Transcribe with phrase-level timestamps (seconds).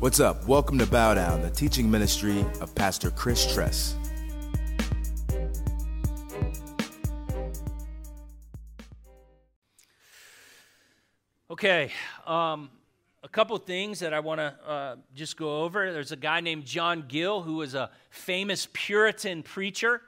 [0.00, 0.46] What's up?
[0.46, 3.96] Welcome to Bow Down, the teaching ministry of Pastor Chris Tress.
[11.50, 11.90] Okay,
[12.28, 12.70] um,
[13.24, 15.92] a couple things that I want to uh, just go over.
[15.92, 20.02] There's a guy named John Gill who was a famous Puritan preacher.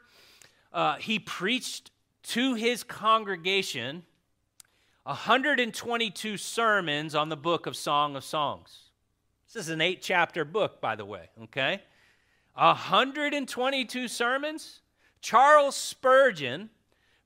[0.72, 1.90] Uh, he preached
[2.28, 4.04] to his congregation
[5.02, 8.89] 122 sermons on the book of Song of Songs.
[9.52, 11.82] This is an eight chapter book, by the way, okay?
[12.54, 14.80] 122 sermons.
[15.20, 16.70] Charles Spurgeon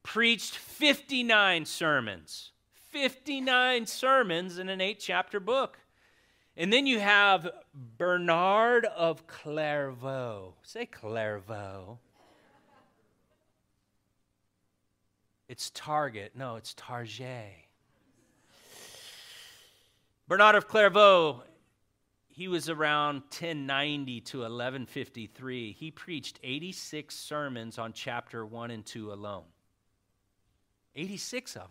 [0.03, 2.53] preached 59 sermons.
[2.91, 5.79] 59 sermons in an eight chapter book.
[6.57, 7.51] And then you have
[7.99, 10.55] Bernard of Clairvaux.
[10.63, 11.99] Say Clairvaux.
[15.47, 16.33] It's Target.
[16.35, 17.53] No, it's Target.
[20.27, 21.43] Bernard of Clairvaux
[22.35, 25.71] he was around 1090 to 1153.
[25.71, 29.45] He preached 86 sermons on chapter 1 and 2 alone.
[30.97, 31.71] 86 of them.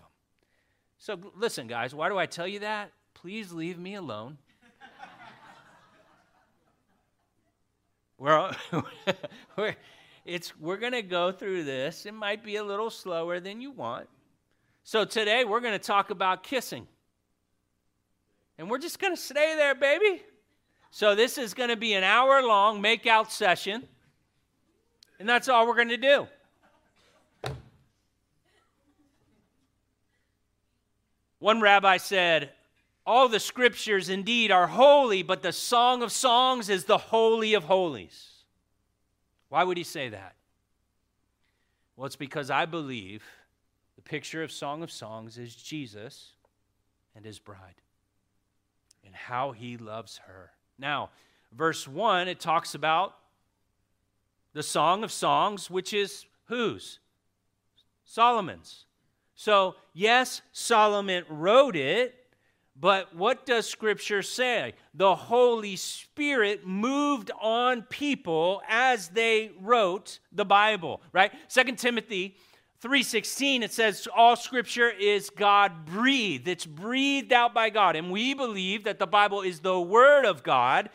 [0.99, 2.93] So listen, guys, why do I tell you that?
[3.13, 4.37] Please leave me alone.
[8.17, 8.49] we're,
[9.57, 9.75] we're,
[10.23, 12.05] it's, we're going to go through this.
[12.05, 14.07] It might be a little slower than you want.
[14.85, 16.87] So today we're going to talk about kissing.
[18.57, 20.21] And we're just going to stay there, baby.
[20.95, 23.81] So this is going to be an hour long makeout session.
[25.17, 26.27] And that's all we're going to do.
[31.39, 32.51] One rabbi said,
[33.07, 37.63] All the scriptures indeed are holy, but the Song of Songs is the Holy of
[37.63, 38.43] Holies.
[39.49, 40.35] Why would he say that?
[41.95, 43.23] Well, it's because I believe
[43.95, 46.33] the picture of Song of Songs is Jesus
[47.15, 47.81] and his bride
[49.03, 50.51] and how he loves her.
[50.77, 51.09] Now,
[51.51, 53.15] verse 1, it talks about
[54.53, 56.99] the Song of Songs, which is whose?
[58.05, 58.85] Solomon's.
[59.35, 62.15] So, yes, Solomon wrote it,
[62.75, 64.73] but what does Scripture say?
[64.93, 71.31] The Holy Spirit moved on people as they wrote the Bible, right?
[71.47, 72.35] Second Timothy
[72.83, 76.49] 3:16 it says all scripture is God breathed.
[76.49, 77.95] It's breathed out by God.
[77.95, 80.89] And we believe that the Bible is the word of God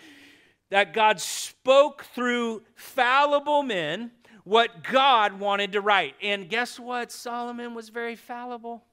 [0.68, 4.10] that God spoke through fallible men
[4.44, 6.14] what God wanted to write.
[6.22, 7.10] And guess what?
[7.10, 8.84] Solomon was very fallible.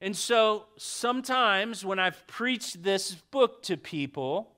[0.00, 4.52] And so sometimes when I've preached this book to people,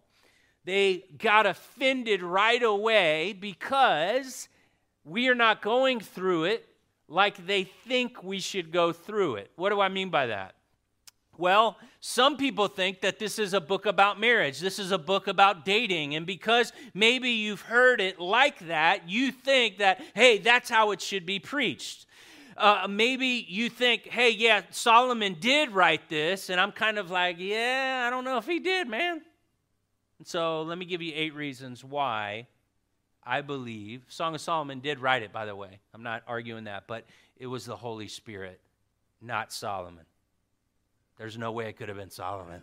[0.65, 4.49] they got offended right away because
[5.05, 6.67] we are not going through it
[7.09, 9.51] like they think we should go through it.
[9.57, 10.55] What do I mean by that?
[11.37, 14.61] Well, some people think that this is a book about marriage.
[14.61, 16.15] This is a book about dating.
[16.15, 21.01] And because maybe you've heard it like that, you think that, hey, that's how it
[21.01, 22.07] should be preached.
[22.59, 26.51] Uh, maybe you think, hey, yeah, Solomon did write this.
[26.51, 29.23] And I'm kind of like, yeah, I don't know if he did, man.
[30.19, 32.49] And so let me give you eight reasons why
[33.25, 35.81] I believe, Song of Solomon did write it, by the way.
[35.93, 37.05] I'm not arguing that, but
[37.37, 38.61] it was the Holy Spirit,
[39.21, 40.05] not Solomon.
[41.19, 42.63] There's no way it could have been Solomon.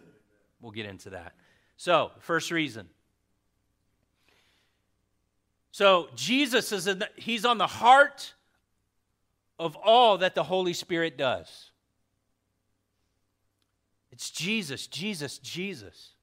[0.61, 1.33] We'll get into that.
[1.77, 2.89] So, first reason.
[5.71, 8.33] So, Jesus is the, he's on the heart
[9.59, 11.71] of all that the Holy Spirit does.
[14.11, 16.13] It's Jesus, Jesus, Jesus.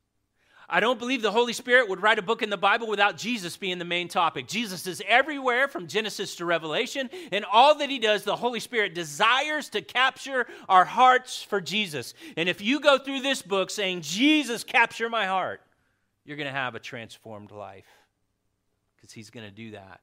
[0.69, 3.57] I don't believe the Holy Spirit would write a book in the Bible without Jesus
[3.57, 4.47] being the main topic.
[4.47, 8.95] Jesus is everywhere from Genesis to Revelation, and all that he does, the Holy Spirit
[8.95, 12.15] desires to capture our hearts for Jesus.
[12.37, 15.61] And if you go through this book saying, Jesus, capture my heart,
[16.25, 17.87] you're going to have a transformed life
[18.97, 20.01] because he's going to do that.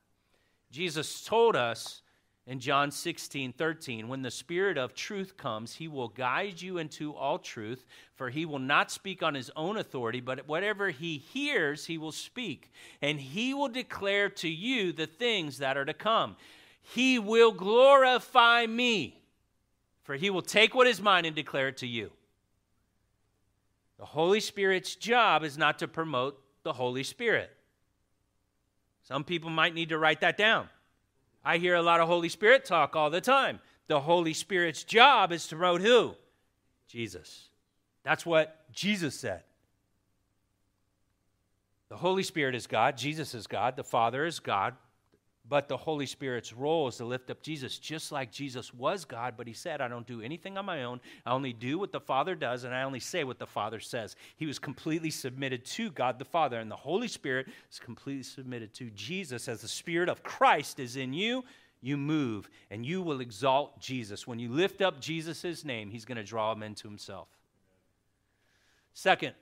[0.72, 2.02] Jesus told us
[2.48, 7.14] in John 16, 13, when the Spirit of truth comes, he will guide you into
[7.14, 7.86] all truth,
[8.16, 12.12] for he will not speak on his own authority, but whatever he hears, he will
[12.12, 12.72] speak.
[13.02, 16.36] And he will declare to you the things that are to come.
[16.82, 19.22] He will glorify me,
[20.04, 22.12] for he will take what is mine and declare it to you.
[24.00, 27.52] The Holy Spirit's job is not to promote the Holy Spirit.
[29.04, 30.70] Some people might need to write that down.
[31.44, 33.60] I hear a lot of Holy Spirit talk all the time.
[33.88, 36.16] The Holy Spirit's job is to promote who?
[36.88, 37.50] Jesus.
[38.04, 39.44] That's what Jesus said.
[41.90, 44.76] The Holy Spirit is God, Jesus is God, the Father is God,
[45.50, 49.34] But the Holy Spirit's role is to lift up Jesus, just like Jesus was God,
[49.36, 51.02] but he said, I don't do anything on my own.
[51.26, 54.16] I only do what the Father does, and I only say what the Father says.
[54.38, 58.74] He was completely submitted to God the Father, and the Holy Spirit is completely submitted
[58.76, 59.48] to Jesus.
[59.48, 61.44] As the Spirit of Christ is in you,
[61.82, 64.28] you move, and you will exalt Jesus.
[64.28, 67.28] When you lift up Jesus' name, he's going to draw them into himself.
[68.94, 69.34] Second,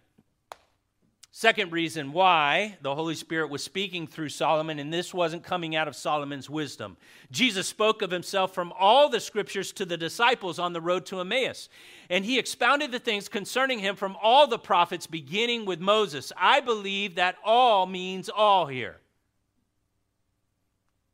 [1.40, 5.88] Second reason why the Holy Spirit was speaking through Solomon, and this wasn't coming out
[5.88, 6.98] of Solomon's wisdom.
[7.32, 11.22] Jesus spoke of himself from all the scriptures to the disciples on the road to
[11.22, 11.70] Emmaus,
[12.10, 16.34] and he expounded the things concerning him from all the prophets, beginning with Moses.
[16.36, 18.98] I believe that all means all here.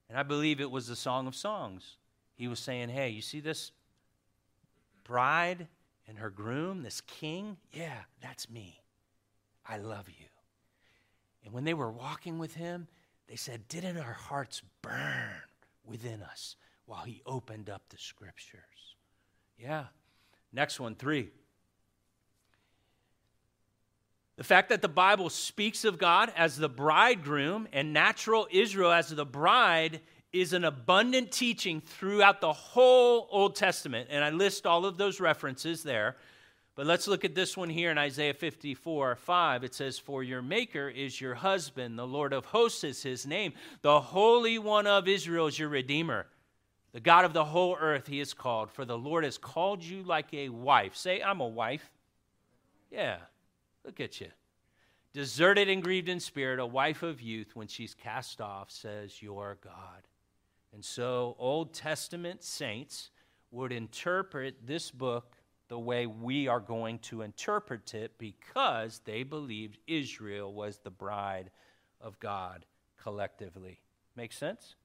[0.10, 1.98] And I believe it was the Song of Songs.
[2.33, 3.72] He was saying, Hey, you see this
[5.04, 5.68] bride
[6.07, 7.57] and her groom, this king?
[7.72, 8.81] Yeah, that's me.
[9.67, 10.25] I love you.
[11.44, 12.88] And when they were walking with him,
[13.27, 15.41] they said, Didn't our hearts burn
[15.83, 18.62] within us while he opened up the scriptures?
[19.57, 19.85] Yeah.
[20.51, 21.29] Next one, three.
[24.38, 29.09] The fact that the Bible speaks of God as the bridegroom and natural Israel as
[29.09, 30.01] the bride
[30.33, 34.09] is an abundant teaching throughout the whole Old Testament.
[34.12, 36.17] And I list all of those references there.
[36.75, 39.63] But let's look at this one here in Isaiah 54 5.
[39.63, 43.54] It says, For your Maker is your husband, the Lord of hosts is his name,
[43.81, 46.27] the Holy One of Israel is your Redeemer.
[46.92, 50.04] The God of the whole earth he is called, for the Lord has called you
[50.04, 50.95] like a wife.
[50.95, 51.89] Say, I'm a wife.
[52.89, 53.18] Yeah,
[53.83, 54.27] look at you.
[55.12, 59.57] Deserted and grieved in spirit, a wife of youth, when she's cast off, says, Your
[59.62, 60.07] God.
[60.74, 63.12] And so, Old Testament saints
[63.51, 65.34] would interpret this book
[65.67, 71.50] the way we are going to interpret it because they believed Israel was the bride
[72.00, 72.65] of God
[73.01, 73.79] collectively.
[74.15, 74.75] Make sense?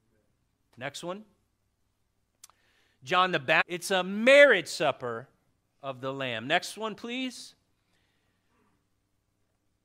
[0.77, 1.25] Next one.
[3.05, 3.75] John the Baptist.
[3.75, 5.29] It's a marriage supper
[5.83, 6.47] of the Lamb.
[6.47, 7.55] Next one, please.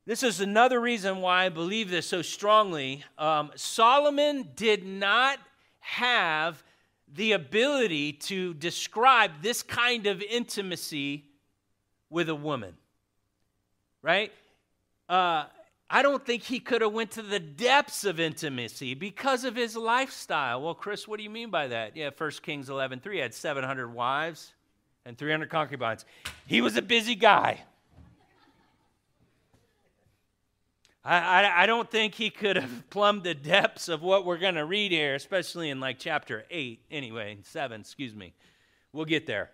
[0.06, 3.04] This is another reason why I believe this so strongly.
[3.18, 5.40] Um, Solomon did not
[5.80, 6.64] have
[7.16, 11.26] the ability to describe this kind of intimacy
[12.10, 12.76] with a woman
[14.06, 14.32] right?
[15.10, 15.46] Uh,
[15.90, 19.76] i don't think he could have went to the depths of intimacy because of his
[19.76, 20.62] lifestyle.
[20.62, 21.98] Well chris what do you mean by that?
[21.98, 24.54] Yeah 1 kings 11 3 had 700 wives
[25.06, 26.06] and 300 concubines.
[26.48, 27.62] He was a busy guy
[31.06, 34.56] I, I, I, don't think he could have plumbed the depths of what we're going
[34.56, 38.34] to read here, especially in like chapter 8, anyway, 7, excuse me.
[38.92, 39.52] We'll get there.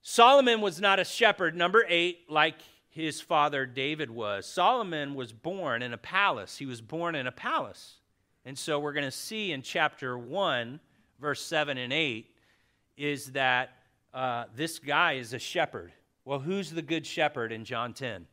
[0.00, 2.56] Solomon was not a shepherd, number 8, like
[2.88, 4.46] his father David was.
[4.46, 6.56] Solomon was born in a palace.
[6.56, 7.96] He was born in a palace.
[8.46, 10.80] And so we're going to see in chapter 1,
[11.20, 12.34] verse 7 and 8,
[12.96, 13.76] is that
[14.14, 15.92] uh, this guy is a shepherd.
[16.24, 18.26] Well, who's the good shepherd in John 10?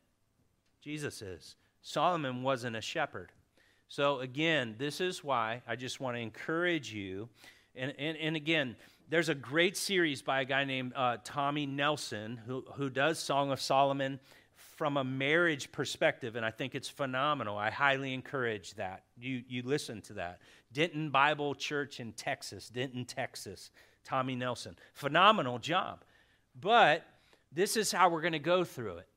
[0.81, 1.55] Jesus is.
[1.81, 3.31] Solomon wasn't a shepherd.
[3.87, 7.29] So, again, this is why I just want to encourage you.
[7.75, 8.75] And, and, and again,
[9.09, 13.51] there's a great series by a guy named uh, Tommy Nelson who, who does Song
[13.51, 14.19] of Solomon
[14.79, 17.57] from a marriage perspective, and I think it's phenomenal.
[17.57, 19.03] I highly encourage that.
[19.17, 20.39] You, you listen to that.
[20.71, 23.71] Denton Bible Church in Texas, Denton, Texas,
[24.05, 24.77] Tommy Nelson.
[24.93, 26.05] Phenomenal job.
[26.59, 27.05] But
[27.51, 29.07] this is how we're going to go through it.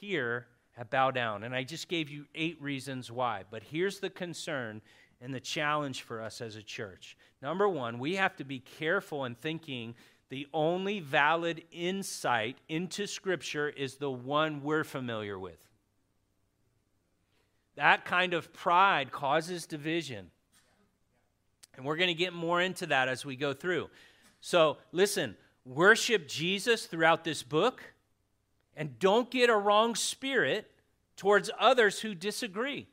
[0.00, 0.46] Here
[0.90, 1.44] bow down.
[1.44, 3.42] And I just gave you eight reasons why.
[3.50, 4.80] But here's the concern
[5.20, 7.16] and the challenge for us as a church.
[7.40, 9.94] Number one, we have to be careful in thinking
[10.30, 15.58] the only valid insight into Scripture is the one we're familiar with.
[17.76, 20.30] That kind of pride causes division.
[21.76, 23.90] And we're going to get more into that as we go through.
[24.40, 27.82] So, listen, worship Jesus throughout this book
[28.76, 30.70] and don't get a wrong spirit
[31.16, 32.86] towards others who disagree.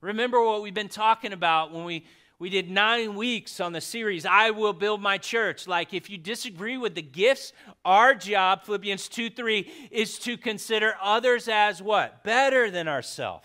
[0.00, 2.06] Remember what we've been talking about when we,
[2.38, 5.68] we did nine weeks on the series, I Will Build My Church.
[5.68, 7.52] Like, if you disagree with the gifts,
[7.84, 12.24] our job, Philippians 2 3, is to consider others as what?
[12.24, 13.44] Better than ourselves.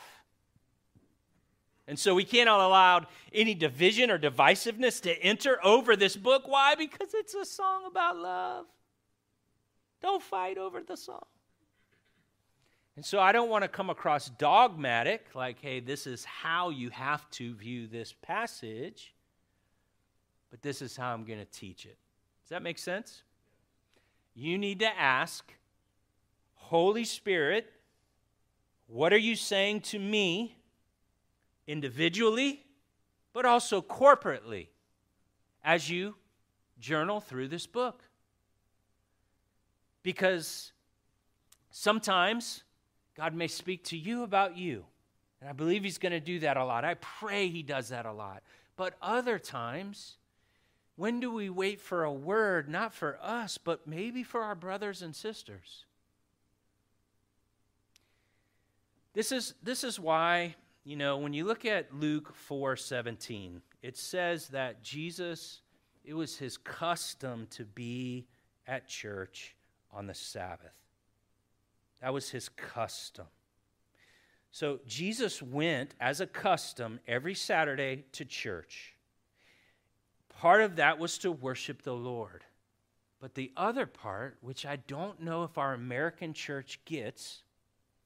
[1.88, 6.48] And so we cannot allow any division or divisiveness to enter over this book.
[6.48, 6.74] Why?
[6.76, 8.66] Because it's a song about love.
[10.06, 11.26] Don't fight over the song.
[12.96, 16.92] And so I don't want to come across dogmatic, like, hey, this is how you
[16.92, 19.16] have to view this passage,
[20.52, 21.98] but this is how I'm going to teach it.
[22.44, 23.24] Does that make sense?
[24.36, 25.52] You need to ask,
[26.54, 27.66] Holy Spirit,
[28.86, 30.56] what are you saying to me
[31.66, 32.64] individually,
[33.34, 34.68] but also corporately
[35.64, 36.14] as you
[36.78, 38.04] journal through this book.
[40.06, 40.72] Because
[41.72, 42.62] sometimes
[43.18, 44.86] God may speak to you about you.
[45.42, 46.86] And I believe He's going to do that a lot.
[46.86, 48.44] I pray He does that a lot.
[48.78, 50.18] But other times,
[50.96, 55.02] when do we wait for a word, not for us, but maybe for our brothers
[55.02, 55.86] and sisters?
[59.16, 63.98] This is, this is why, you know, when you look at Luke 4 17, it
[63.98, 65.62] says that Jesus,
[66.04, 68.28] it was his custom to be
[68.68, 69.56] at church
[69.96, 70.78] on the Sabbath.
[72.02, 73.26] That was his custom.
[74.52, 78.94] So Jesus went as a custom every Saturday to church.
[80.30, 82.44] Part of that was to worship the Lord.
[83.20, 87.44] But the other part, which I don't know if our American church gets,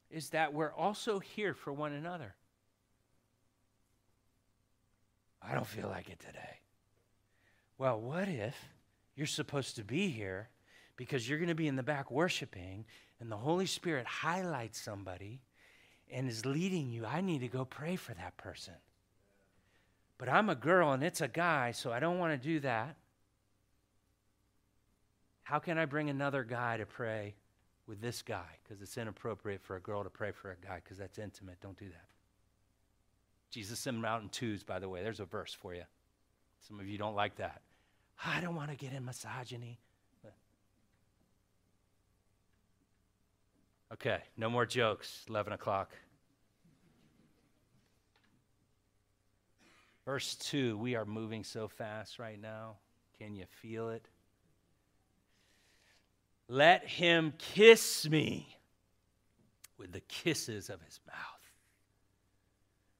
[0.09, 2.35] is that we're also here for one another.
[5.41, 6.59] I don't feel like it today.
[7.77, 8.55] Well, what if
[9.15, 10.49] you're supposed to be here
[10.99, 12.83] because you're going to be in the back worshiping
[13.21, 15.39] and the Holy Spirit highlights somebody
[16.11, 17.05] and is leading you?
[17.05, 18.73] I need to go pray for that person.
[20.17, 22.97] But I'm a girl and it's a guy, so I don't want to do that.
[25.43, 27.35] How can I bring another guy to pray
[27.87, 30.97] with this guy because it's inappropriate for a girl to pray for a guy because
[30.97, 31.61] that's intimate.
[31.61, 32.09] Don't do that.
[33.51, 35.01] Jesus sent them out in twos, by the way.
[35.01, 35.83] There's a verse for you.
[36.67, 37.61] Some of you don't like that.
[38.25, 39.79] I don't want to get in misogyny.
[43.91, 45.25] Okay, no more jokes.
[45.29, 45.91] 11 o'clock.
[50.05, 52.77] Verse 2 We are moving so fast right now.
[53.17, 54.07] Can you feel it?
[56.47, 58.57] Let him kiss me
[59.77, 61.15] with the kisses of his mouth.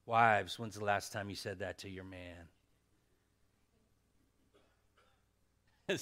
[0.06, 2.48] Wives, when's the last time you said that to your man?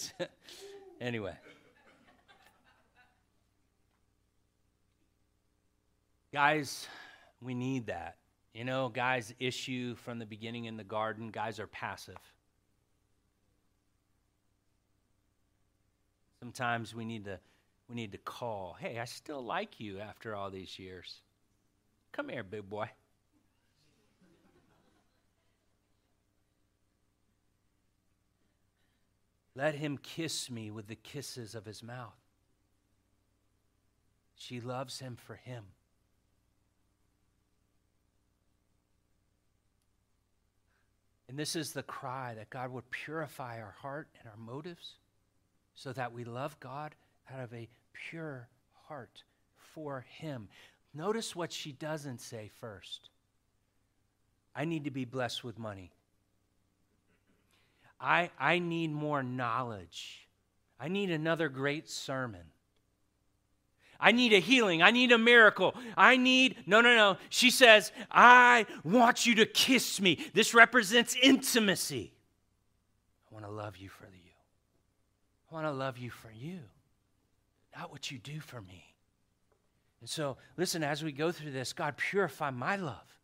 [1.02, 1.38] anyway.
[6.34, 6.88] Guys,
[7.42, 8.18] we need that.
[8.54, 12.18] You know, guys' issue from the beginning in the garden, guys are passive.
[16.40, 17.40] Sometimes we need to
[17.88, 18.76] we need to call.
[18.80, 21.22] Hey, I still like you after all these years.
[22.12, 22.90] Come here, big boy.
[29.56, 32.14] Let him kiss me with the kisses of his mouth.
[34.36, 35.64] She loves him for him.
[41.28, 44.96] And this is the cry that God would purify our heart and our motives
[45.76, 46.96] so that we love God
[47.32, 48.48] out of a pure
[48.88, 49.24] heart
[49.56, 50.48] for Him.
[50.94, 53.10] Notice what she doesn't say first.
[54.56, 55.92] I need to be blessed with money.
[58.00, 60.28] I, I need more knowledge.
[60.80, 62.46] I need another great sermon.
[64.00, 64.82] I need a healing.
[64.82, 65.76] I need a miracle.
[65.96, 67.18] I need, no, no, no.
[67.30, 70.20] She says, I want you to kiss me.
[70.34, 72.14] This represents intimacy.
[73.30, 74.32] I want to love you for you.
[75.52, 76.60] I want to love you for you,
[77.78, 78.84] not what you do for me.
[80.02, 83.18] And so, listen, as we go through this, God, purify my love,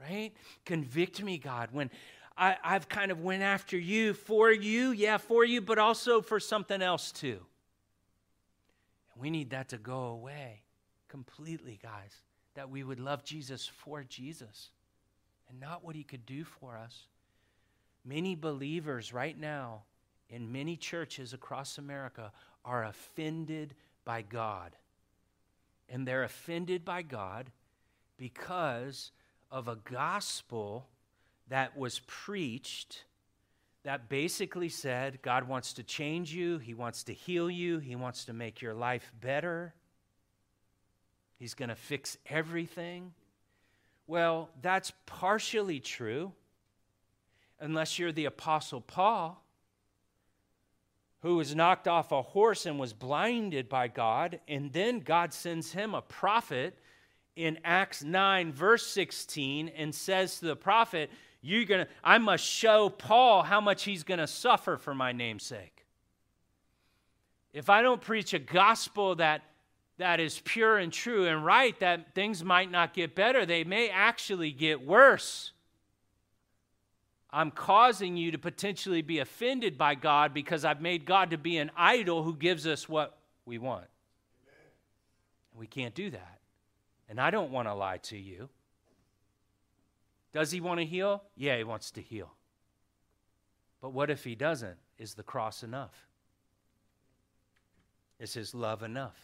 [0.00, 0.32] right?
[0.64, 1.90] Convict me, God, when
[2.36, 6.40] I, I've kind of went after you, for you, yeah, for you, but also for
[6.40, 7.40] something else too.
[9.22, 10.62] We need that to go away
[11.06, 12.10] completely, guys,
[12.56, 14.70] that we would love Jesus for Jesus
[15.48, 17.06] and not what he could do for us.
[18.04, 19.84] Many believers right now
[20.28, 22.32] in many churches across America
[22.64, 24.74] are offended by God.
[25.88, 27.52] And they're offended by God
[28.18, 29.12] because
[29.52, 30.88] of a gospel
[31.48, 33.04] that was preached
[33.84, 38.24] that basically said God wants to change you, He wants to heal you, He wants
[38.26, 39.74] to make your life better,
[41.38, 43.12] He's going to fix everything.
[44.06, 46.32] Well, that's partially true,
[47.60, 49.42] unless you're the Apostle Paul
[51.22, 55.72] who was knocked off a horse and was blinded by God, and then God sends
[55.72, 56.76] him a prophet
[57.36, 61.10] in Acts 9, verse 16, and says to the prophet,
[61.42, 65.84] You're gonna, I must show Paul how much he's gonna suffer for my name's sake.
[67.52, 69.42] If I don't preach a gospel that
[69.98, 73.90] that is pure and true and right, that things might not get better, they may
[73.90, 75.52] actually get worse.
[77.30, 81.58] I'm causing you to potentially be offended by God because I've made God to be
[81.58, 83.86] an idol who gives us what we want.
[85.54, 86.38] We can't do that.
[87.08, 88.48] And I don't want to lie to you.
[90.32, 91.22] Does he want to heal?
[91.36, 92.32] Yeah, he wants to heal.
[93.80, 94.76] But what if he doesn't?
[94.98, 96.06] Is the cross enough?
[98.18, 99.18] Is his love enough?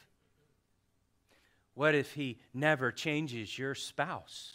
[1.74, 4.52] What if he never changes your spouse?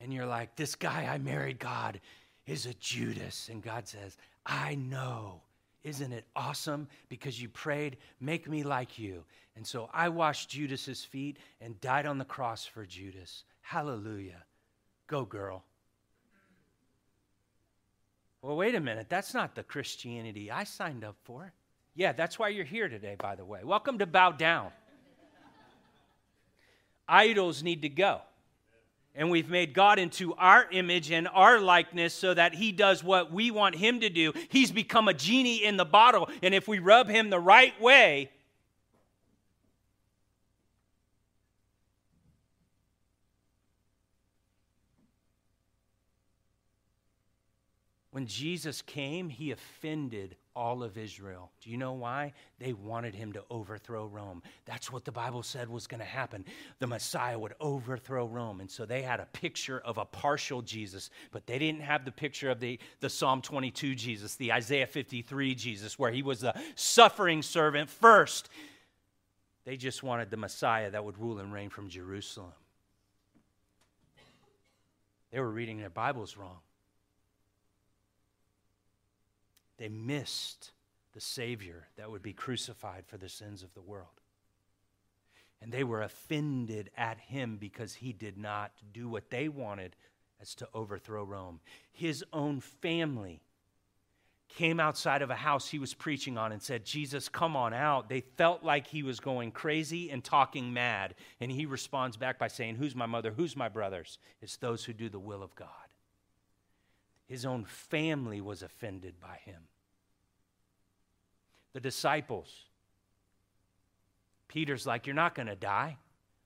[0.00, 2.00] And you're like, this guy I married, God,
[2.46, 3.48] is a Judas.
[3.50, 5.40] And God says, I know.
[5.82, 6.88] Isn't it awesome?
[7.08, 9.24] Because you prayed, make me like you.
[9.56, 13.44] And so I washed Judas's feet and died on the cross for Judas.
[13.68, 14.44] Hallelujah.
[15.08, 15.64] Go, girl.
[18.40, 19.08] Well, wait a minute.
[19.08, 21.52] That's not the Christianity I signed up for.
[21.96, 23.62] Yeah, that's why you're here today, by the way.
[23.64, 24.70] Welcome to Bow Down.
[27.08, 28.20] Idols need to go.
[29.16, 33.32] And we've made God into our image and our likeness so that He does what
[33.32, 34.32] we want Him to do.
[34.48, 36.30] He's become a genie in the bottle.
[36.40, 38.30] And if we rub Him the right way,
[48.16, 51.50] When Jesus came, he offended all of Israel.
[51.60, 52.32] Do you know why?
[52.58, 54.42] They wanted him to overthrow Rome.
[54.64, 56.46] That's what the Bible said was going to happen.
[56.78, 58.62] The Messiah would overthrow Rome.
[58.62, 62.10] And so they had a picture of a partial Jesus, but they didn't have the
[62.10, 66.54] picture of the, the Psalm 22 Jesus, the Isaiah 53 Jesus, where he was the
[66.74, 68.48] suffering servant first.
[69.66, 72.54] They just wanted the Messiah that would rule and reign from Jerusalem.
[75.30, 76.60] They were reading their Bibles wrong.
[79.78, 80.72] They missed
[81.12, 84.20] the Savior that would be crucified for the sins of the world.
[85.62, 89.96] And they were offended at him because he did not do what they wanted
[90.40, 91.60] as to overthrow Rome.
[91.92, 93.40] His own family
[94.48, 98.08] came outside of a house he was preaching on and said, Jesus, come on out.
[98.08, 101.14] They felt like he was going crazy and talking mad.
[101.40, 103.32] And he responds back by saying, Who's my mother?
[103.32, 104.18] Who's my brothers?
[104.40, 105.68] It's those who do the will of God.
[107.26, 109.62] His own family was offended by him.
[111.72, 112.64] The disciples.
[114.48, 115.98] Peter's like, You're not going to die.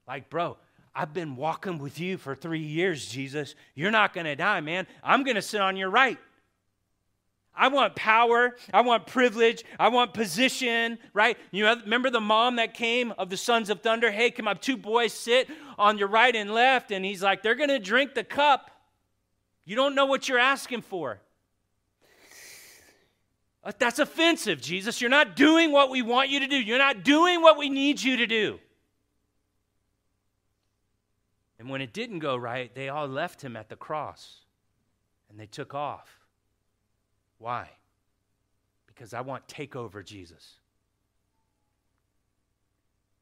[0.08, 0.56] Like, bro,
[0.94, 3.55] I've been walking with you for three years, Jesus.
[3.74, 4.87] You're not going to die, man.
[5.05, 6.18] I'm going to sit on your right.
[7.55, 8.57] I want power.
[8.72, 9.64] I want privilege.
[9.78, 11.37] I want position, right?
[11.50, 14.11] You remember the mom that came of the sons of thunder?
[14.11, 16.90] Hey, can my two boys sit on your right and left?
[16.90, 18.70] And he's like, they're going to drink the cup.
[19.70, 21.20] You don't know what you're asking for.
[23.62, 25.00] Uh, that's offensive, Jesus.
[25.00, 26.56] You're not doing what we want you to do.
[26.56, 28.59] You're not doing what we need you to do.
[31.61, 34.38] And when it didn't go right, they all left him at the cross
[35.30, 36.18] and they took off.
[37.38, 37.70] Why?
[38.88, 40.54] Because I want takeover Jesus.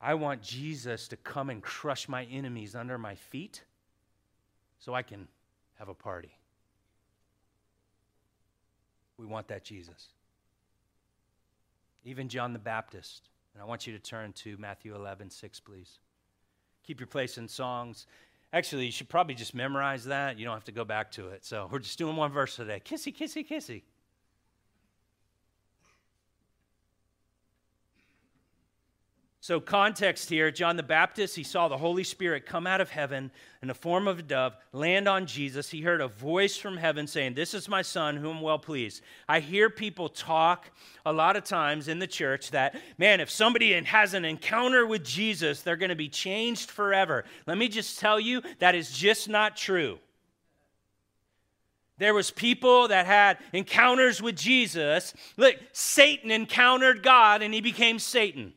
[0.00, 3.64] I want Jesus to come and crush my enemies under my feet
[4.78, 5.28] so I can
[5.74, 6.38] have a party.
[9.18, 10.09] We want that Jesus.
[12.04, 13.28] Even John the Baptist.
[13.54, 15.98] And I want you to turn to Matthew 11, 6, please.
[16.87, 18.07] Keep your place in songs.
[18.52, 20.38] Actually, you should probably just memorize that.
[20.38, 21.44] You don't have to go back to it.
[21.44, 22.81] So we're just doing one verse today.
[22.83, 23.83] Kissy, kissy, kissy.
[29.48, 33.30] So, context here John the Baptist, he saw the Holy Spirit come out of heaven
[33.62, 35.70] in the form of a dove, land on Jesus.
[35.70, 39.00] He heard a voice from heaven saying, This is my son, whom well pleased.
[39.26, 40.70] I hear people talk
[41.06, 45.02] a lot of times in the church that, man, if somebody has an encounter with
[45.02, 47.24] Jesus, they're going to be changed forever.
[47.46, 49.98] Let me just tell you, that is just not true.
[51.96, 55.14] There was people that had encounters with Jesus.
[55.38, 58.52] Look, Satan encountered God and he became Satan.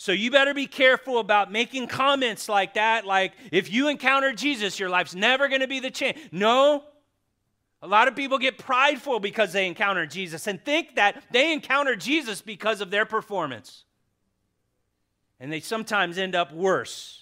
[0.00, 4.80] So you better be careful about making comments like that, like if you encounter Jesus,
[4.80, 6.16] your life's never going to be the change.
[6.32, 6.84] No.
[7.82, 11.96] A lot of people get prideful because they encounter Jesus and think that they encounter
[11.96, 13.84] Jesus because of their performance.
[15.38, 17.19] And they sometimes end up worse.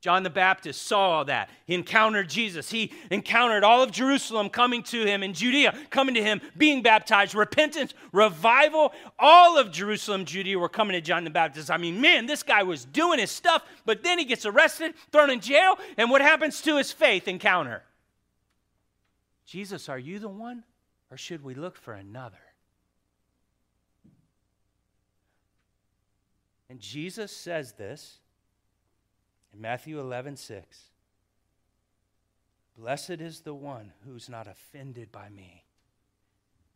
[0.00, 1.50] John the Baptist saw that.
[1.66, 2.70] He encountered Jesus.
[2.70, 7.34] He encountered all of Jerusalem coming to him and Judea coming to him, being baptized,
[7.34, 8.92] repentance, revival.
[9.18, 11.68] All of Jerusalem, Judea were coming to John the Baptist.
[11.68, 15.30] I mean, man, this guy was doing his stuff, but then he gets arrested, thrown
[15.30, 17.82] in jail, and what happens to his faith encounter?
[19.46, 20.62] Jesus, are you the one,
[21.10, 22.36] or should we look for another?
[26.70, 28.20] And Jesus says this
[29.52, 30.78] in Matthew 11, 6,
[32.76, 35.64] Blessed is the one who's not offended by me.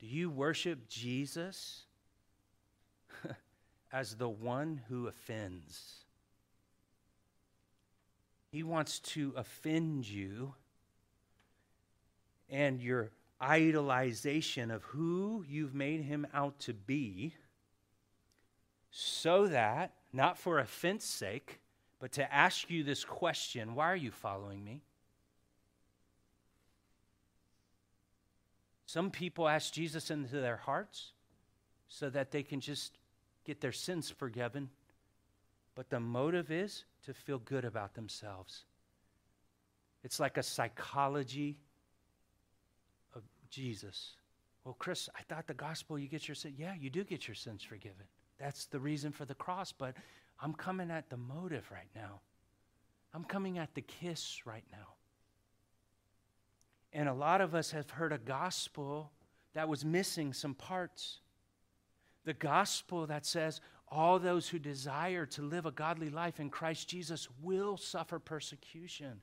[0.01, 1.83] Do you worship Jesus
[3.93, 5.99] as the one who offends?
[8.51, 10.55] He wants to offend you
[12.51, 17.35] and your idolization of who you've made him out to be,
[18.91, 21.61] so that, not for offense sake,
[22.03, 24.83] but to ask you this question why are you following me?
[28.87, 31.13] Some people ask Jesus into their hearts
[31.87, 32.99] so that they can just
[33.45, 34.69] get their sins forgiven.
[35.77, 38.65] But the motive is to feel good about themselves.
[40.03, 41.57] It's like a psychology
[43.15, 44.17] of Jesus.
[44.65, 46.55] Well, Chris, I thought the gospel, you get your sin.
[46.59, 48.07] Yeah, you do get your sins forgiven.
[48.41, 49.71] That's the reason for the cross.
[49.71, 49.95] But
[50.43, 52.21] I'm coming at the motive right now.
[53.15, 54.95] I'm coming at the kiss right now.
[56.93, 59.13] And a lot of us have heard a gospel
[59.55, 61.21] that was missing some parts.
[62.25, 66.89] The gospel that says all those who desire to live a godly life in Christ
[66.89, 69.21] Jesus will suffer persecution.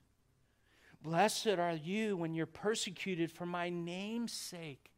[1.02, 4.92] Blessed are you when you're persecuted for my name's sake.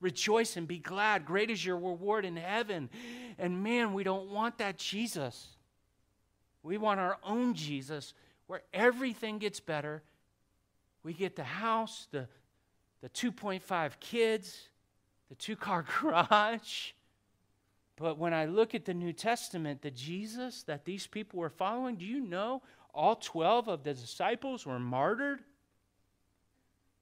[0.00, 1.26] Rejoice and be glad.
[1.26, 2.88] Great is your reward in heaven.
[3.38, 5.48] And man, we don't want that Jesus.
[6.62, 8.14] We want our own Jesus
[8.46, 10.02] where everything gets better
[11.02, 12.28] we get the house, the,
[13.00, 14.68] the 2.5 kids,
[15.28, 16.92] the two car garage.
[17.96, 21.96] But when I look at the New Testament, the Jesus that these people were following,
[21.96, 22.62] do you know
[22.94, 25.40] all 12 of the disciples were martyred?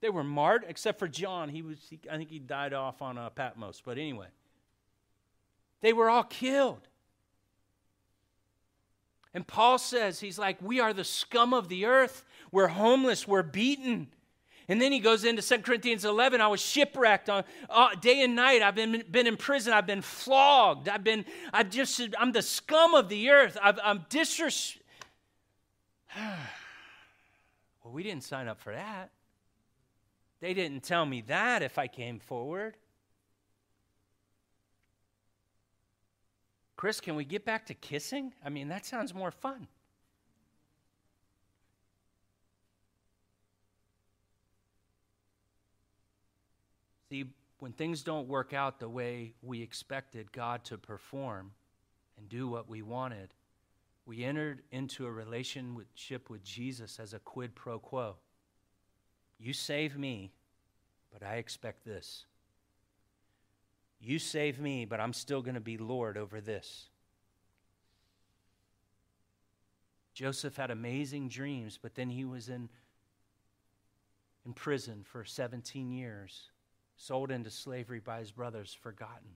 [0.01, 1.49] They were martyred, except for John.
[1.49, 3.81] He was, he, I think he died off on uh, Patmos.
[3.83, 4.27] But anyway,
[5.81, 6.87] they were all killed.
[9.33, 12.23] And Paul says, he's like, we are the scum of the earth.
[12.51, 13.27] We're homeless.
[13.27, 14.07] We're beaten.
[14.67, 16.41] And then he goes into 2 Corinthians 11.
[16.41, 18.61] I was shipwrecked on uh, day and night.
[18.61, 19.73] I've been, been in prison.
[19.73, 20.87] I've been flogged.
[20.87, 23.57] I've been, I've just, I'm the scum of the earth.
[23.61, 24.77] I've, I'm disres.
[26.15, 29.11] well, we didn't sign up for that.
[30.41, 32.77] They didn't tell me that if I came forward.
[36.77, 38.33] Chris, can we get back to kissing?
[38.43, 39.67] I mean, that sounds more fun.
[47.09, 47.25] See,
[47.57, 51.51] when things don't work out the way we expected God to perform
[52.17, 53.33] and do what we wanted,
[54.05, 58.15] we entered into a relationship with Jesus as a quid pro quo.
[59.39, 60.31] You save me,
[61.11, 62.25] but I expect this.
[64.01, 66.89] You save me, but I'm still going to be Lord over this.
[70.13, 72.69] Joseph had amazing dreams, but then he was in,
[74.45, 76.51] in prison for 17 years,
[76.97, 79.31] sold into slavery by his brothers, forgotten.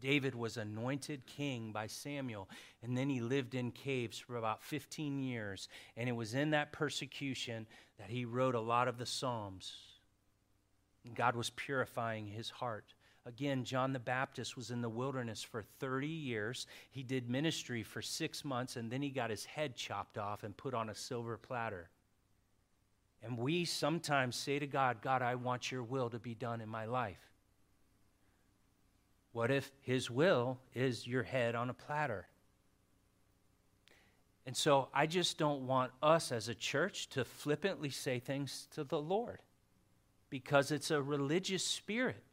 [0.00, 2.48] David was anointed king by Samuel,
[2.82, 5.68] and then he lived in caves for about 15 years.
[5.96, 7.66] And it was in that persecution
[7.98, 9.74] that he wrote a lot of the Psalms.
[11.14, 12.94] God was purifying his heart.
[13.26, 16.66] Again, John the Baptist was in the wilderness for 30 years.
[16.90, 20.56] He did ministry for six months, and then he got his head chopped off and
[20.56, 21.90] put on a silver platter.
[23.22, 26.68] And we sometimes say to God, God, I want your will to be done in
[26.68, 27.18] my life.
[29.32, 32.26] What if his will is your head on a platter?
[34.46, 38.82] And so I just don't want us as a church to flippantly say things to
[38.82, 39.40] the Lord
[40.30, 42.24] because it's a religious spirit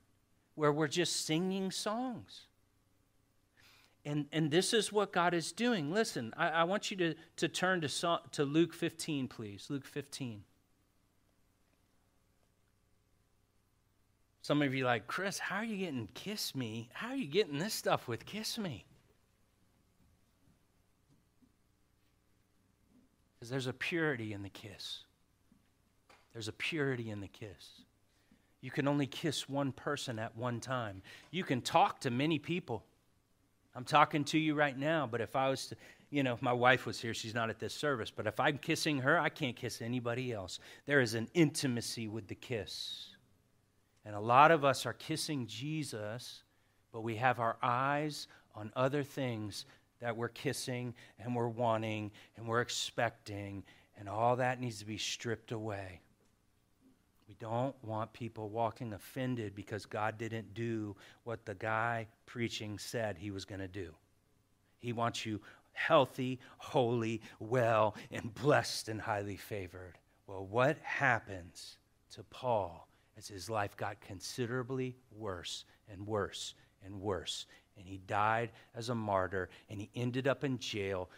[0.56, 2.44] where we're just singing songs.
[4.06, 5.92] And, and this is what God is doing.
[5.92, 9.66] Listen, I, I want you to, to turn to, to Luke 15, please.
[9.70, 10.44] Luke 15.
[14.46, 16.88] Some of you like, Chris, how are you getting Kiss Me?
[16.94, 18.86] How are you getting this stuff with Kiss Me?
[23.34, 25.00] Because there's a purity in the kiss.
[26.32, 27.82] There's a purity in the kiss.
[28.62, 31.02] You can only kiss one person at one time.
[31.32, 32.84] You can talk to many people.
[33.74, 35.76] I'm talking to you right now, but if I was to,
[36.12, 38.60] you know, if my wife was here, she's not at this service, but if I'm
[38.60, 40.60] kissing her, I can't kiss anybody else.
[40.86, 43.15] There is an intimacy with the kiss.
[44.06, 46.44] And a lot of us are kissing Jesus,
[46.92, 49.66] but we have our eyes on other things
[50.00, 53.64] that we're kissing and we're wanting and we're expecting,
[53.98, 56.02] and all that needs to be stripped away.
[57.28, 63.18] We don't want people walking offended because God didn't do what the guy preaching said
[63.18, 63.96] he was going to do.
[64.80, 65.42] He wants you
[65.74, 69.98] healthy, holy, well, and blessed and highly favored.
[70.28, 71.78] Well, what happens
[72.12, 77.46] to Paul as his life got considerably worse and worse and worse?
[77.78, 81.10] And he died as a martyr and he ended up in jail,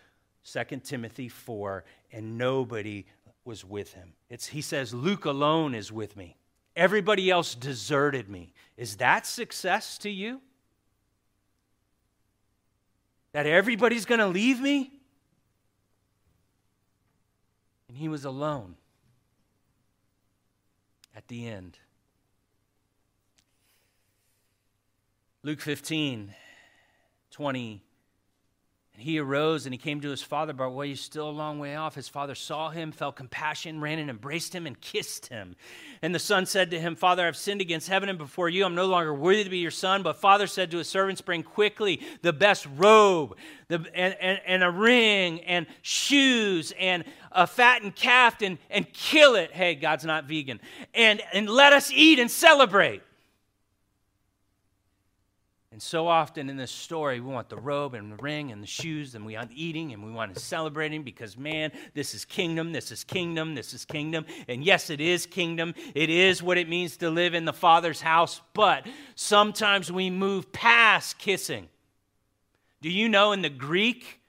[0.51, 3.05] 2 Timothy 4, and nobody
[3.43, 4.13] was with him.
[4.29, 6.35] It's, he says, Luke alone is with me.
[6.75, 8.53] Everybody else deserted me.
[8.75, 10.41] Is that success to you?
[13.31, 14.91] That everybody's going to leave me?
[17.87, 18.75] And he was alone
[21.15, 21.79] at the end.
[25.47, 26.33] Luke 15,
[27.31, 27.83] 20
[28.97, 31.57] and he arose and he came to his father, but while he's still a long
[31.57, 35.55] way off, his father saw him, felt compassion, ran and embraced him and kissed him.
[36.01, 38.65] And the son said to him, Father, I've sinned against heaven and before you.
[38.65, 40.03] I'm no longer worthy to be your son.
[40.03, 43.37] But father said to his servants, Bring quickly the best robe
[43.69, 49.35] the, and, and, and a ring and shoes and a fattened calf and, and kill
[49.35, 49.53] it.
[49.53, 50.59] Hey, God's not vegan.
[50.93, 53.01] And, and let us eat and celebrate.
[55.77, 58.67] And so often in this story, we want the robe and the ring and the
[58.67, 62.71] shoes, and we want eating and we want to celebrating because, man, this is kingdom,
[62.71, 64.25] this is kingdom, this is kingdom.
[64.47, 65.75] And yes, it is kingdom.
[65.93, 70.51] It is what it means to live in the Father's house, but sometimes we move
[70.51, 71.69] past kissing.
[72.81, 74.19] Do you know in the Greek,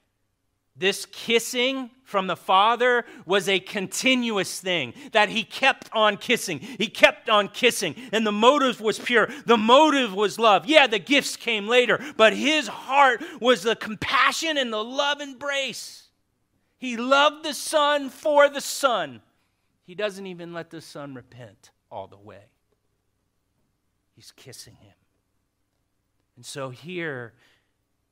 [0.76, 6.58] this kissing from the Father was a continuous thing, that he kept on kissing.
[6.58, 9.28] He kept on kissing, and the motive was pure.
[9.44, 10.64] The motive was love.
[10.64, 16.08] Yeah, the gifts came later, but his heart was the compassion and the love embrace.
[16.78, 19.20] He loved the Son for the Son.
[19.82, 22.44] He doesn't even let the Son repent all the way,
[24.16, 24.94] he's kissing him.
[26.36, 27.34] And so here,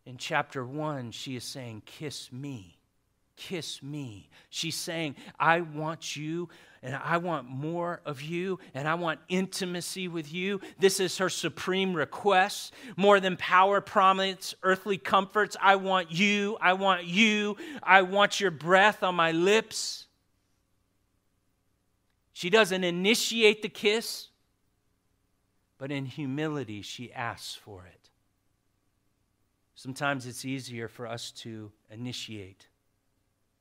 [0.04, 2.75] in chapter 1, she is saying, Kiss me.
[3.36, 4.30] Kiss me.
[4.48, 6.48] She's saying, I want you
[6.82, 10.60] and I want more of you and I want intimacy with you.
[10.78, 12.72] This is her supreme request.
[12.96, 15.56] More than power, prominence, earthly comforts.
[15.60, 16.56] I want you.
[16.60, 17.56] I want you.
[17.82, 20.06] I want your breath on my lips.
[22.32, 24.28] She doesn't initiate the kiss,
[25.78, 28.10] but in humility, she asks for it.
[29.74, 32.68] Sometimes it's easier for us to initiate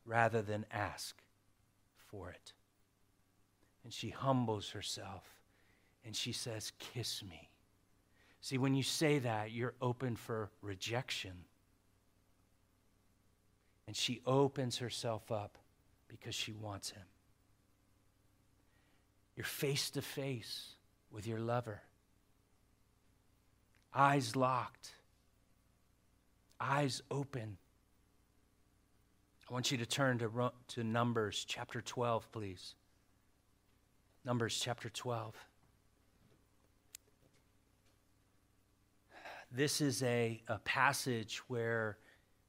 [0.06, 1.15] rather than ask
[2.10, 2.54] for it.
[3.84, 5.24] And she humbles herself
[6.06, 7.50] and she says, Kiss me.
[8.41, 11.46] See, when you say that, you're open for rejection.
[13.88, 15.58] And she opens herself up
[16.08, 17.04] because she wants him.
[19.36, 20.76] You're face to face
[21.12, 21.82] with your lover,
[23.94, 24.91] eyes locked
[26.60, 27.58] eyes open.
[29.56, 32.76] I want you to turn to, to Numbers chapter 12, please.
[34.26, 35.34] Numbers chapter 12.
[39.54, 41.98] This is a, a passage where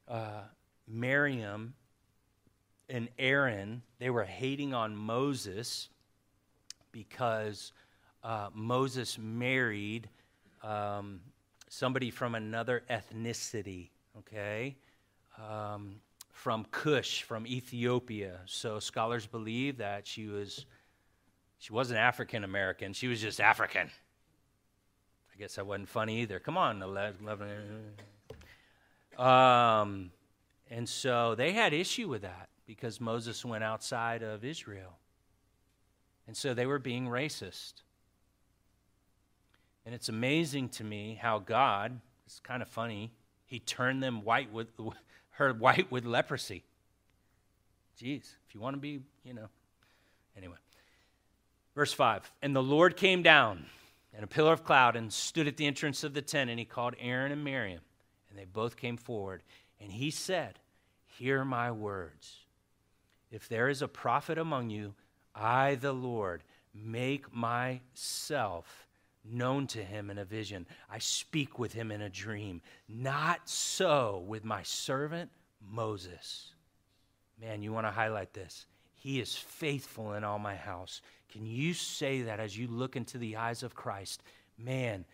[0.09, 0.41] uh,
[0.89, 1.75] Miriam
[2.91, 5.89] and Aaron, they were hating on Moses
[6.91, 7.71] because
[8.25, 10.09] uh, Moses married
[10.65, 11.21] um,
[11.69, 14.75] somebody from another ethnicity okay,
[15.39, 16.01] um,
[16.37, 18.41] from Cush, from Ethiopia.
[18.45, 20.67] So scholars believe that she was
[21.59, 23.89] she wasn't African American, she was just African.
[25.35, 26.39] I guess that wasn't funny either.
[26.39, 27.95] Come on, 11.
[29.19, 30.11] Um,
[30.71, 34.99] and so they had issue with that because Moses went outside of Israel.
[36.27, 37.83] And so they were being racist.
[39.87, 43.13] And it's amazing to me how God, it's kind of funny,
[43.47, 44.69] he turned them white with
[45.37, 46.65] her white with leprosy.
[48.01, 49.49] Jeez, if you want to be, you know.
[50.37, 50.57] Anyway.
[51.75, 53.67] Verse 5 And the Lord came down
[54.17, 56.65] in a pillar of cloud and stood at the entrance of the tent, and he
[56.65, 57.83] called Aaron and Miriam,
[58.31, 59.43] and they both came forward.
[59.81, 60.59] And he said,
[61.19, 62.41] Hear my words.
[63.31, 64.95] If there is a prophet among you,
[65.35, 66.43] I, the Lord,
[66.75, 68.86] make myself
[69.31, 70.67] known to him in a vision.
[70.91, 72.63] I speak with him in a dream.
[72.89, 76.53] Not so with my servant Moses.
[77.41, 78.67] Man, you want to highlight this.
[78.95, 81.03] He is faithful in all my house.
[81.31, 84.23] Can you say that as you look into the eyes of Christ?
[84.59, 85.05] Man,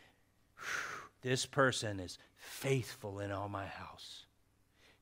[1.23, 4.27] this person is faithful in all my house.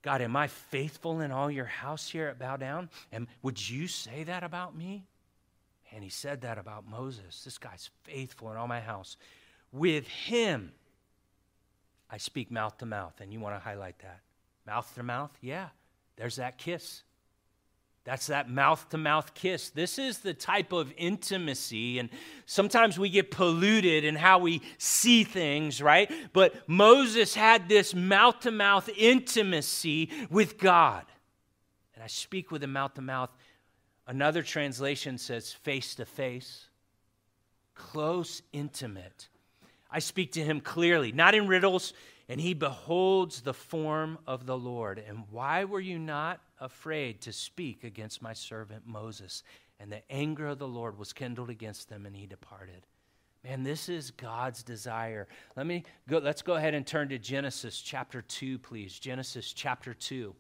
[0.02, 2.88] God, am I faithful in all your house here at Bow Down?
[3.12, 5.04] And would you say that about me?
[5.92, 7.42] And he said that about Moses.
[7.44, 9.16] This guy's faithful in all my house.
[9.72, 10.72] With him,
[12.10, 13.20] I speak mouth to mouth.
[13.20, 14.20] And you want to highlight that.
[14.66, 15.30] Mouth to mouth?
[15.40, 15.68] Yeah.
[16.16, 17.02] There's that kiss.
[18.04, 19.70] That's that mouth to mouth kiss.
[19.70, 22.08] This is the type of intimacy, and
[22.46, 26.10] sometimes we get polluted in how we see things, right?
[26.32, 31.04] But Moses had this mouth to mouth intimacy with God.
[31.94, 33.30] And I speak with him mouth to mouth.
[34.10, 36.66] Another translation says face to face,
[37.76, 39.28] close, intimate.
[39.88, 41.92] I speak to him clearly, not in riddles,
[42.28, 44.98] and he beholds the form of the Lord.
[44.98, 49.44] And why were you not afraid to speak against my servant Moses?
[49.78, 52.88] And the anger of the Lord was kindled against them, and he departed.
[53.44, 55.28] Man, this is God's desire.
[55.54, 58.98] Let me go, let's go ahead and turn to Genesis chapter 2, please.
[58.98, 60.34] Genesis chapter 2.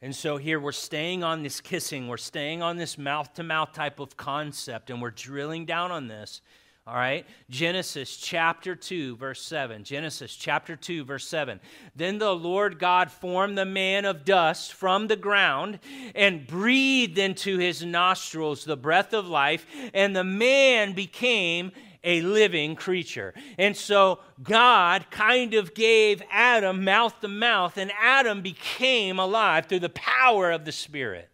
[0.00, 3.72] And so here we're staying on this kissing, we're staying on this mouth to mouth
[3.72, 6.40] type of concept, and we're drilling down on this.
[6.86, 7.26] All right?
[7.50, 9.84] Genesis chapter 2, verse 7.
[9.84, 11.60] Genesis chapter 2, verse 7.
[11.94, 15.80] Then the Lord God formed the man of dust from the ground
[16.14, 21.72] and breathed into his nostrils the breath of life, and the man became
[22.08, 23.34] a living creature.
[23.58, 29.80] And so God kind of gave Adam mouth to mouth, and Adam became alive through
[29.80, 31.28] the power of the Spirit.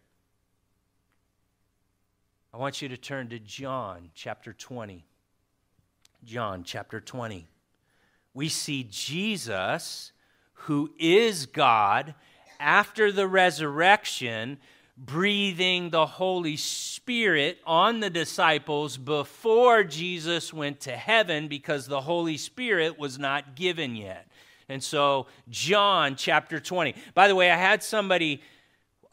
[2.53, 5.05] I want you to turn to John chapter 20.
[6.25, 7.47] John chapter 20.
[8.33, 10.11] We see Jesus,
[10.53, 12.15] who is God,
[12.59, 14.57] after the resurrection,
[14.97, 22.37] breathing the Holy Spirit on the disciples before Jesus went to heaven because the Holy
[22.37, 24.27] Spirit was not given yet.
[24.69, 26.95] And so, John chapter 20.
[27.13, 28.41] By the way, I had somebody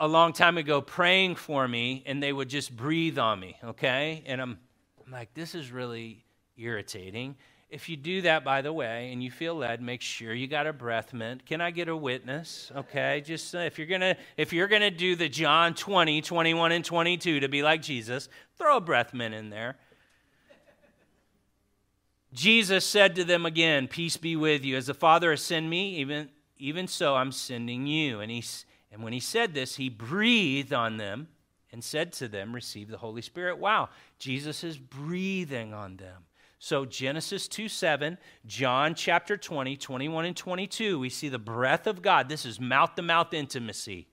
[0.01, 4.23] a long time ago praying for me, and they would just breathe on me, okay?
[4.27, 4.59] And I'm,
[5.05, 6.25] I'm like, this is really
[6.57, 7.37] irritating.
[7.72, 10.66] If you do that, by the way, and you feel led, make sure you got
[10.66, 11.46] a breath mint.
[11.46, 12.70] Can I get a witness?
[12.76, 16.85] Okay, just uh, if you're gonna if you're gonna do the John 20, 21, and
[16.85, 19.78] 22 to be like Jesus, throw a breath mint in there.
[22.35, 24.76] Jesus said to them again, Peace be with you.
[24.76, 28.20] As the Father has sent me, even, even so I'm sending you.
[28.20, 28.44] And, he,
[28.90, 31.28] and when he said this, he breathed on them
[31.72, 33.58] and said to them, Receive the Holy Spirit.
[33.58, 36.24] Wow, Jesus is breathing on them.
[36.64, 42.03] So, Genesis 2 7, John chapter 20, 21 and 22, we see the breath of
[42.03, 42.29] God.
[42.29, 44.07] This is mouth to mouth intimacy.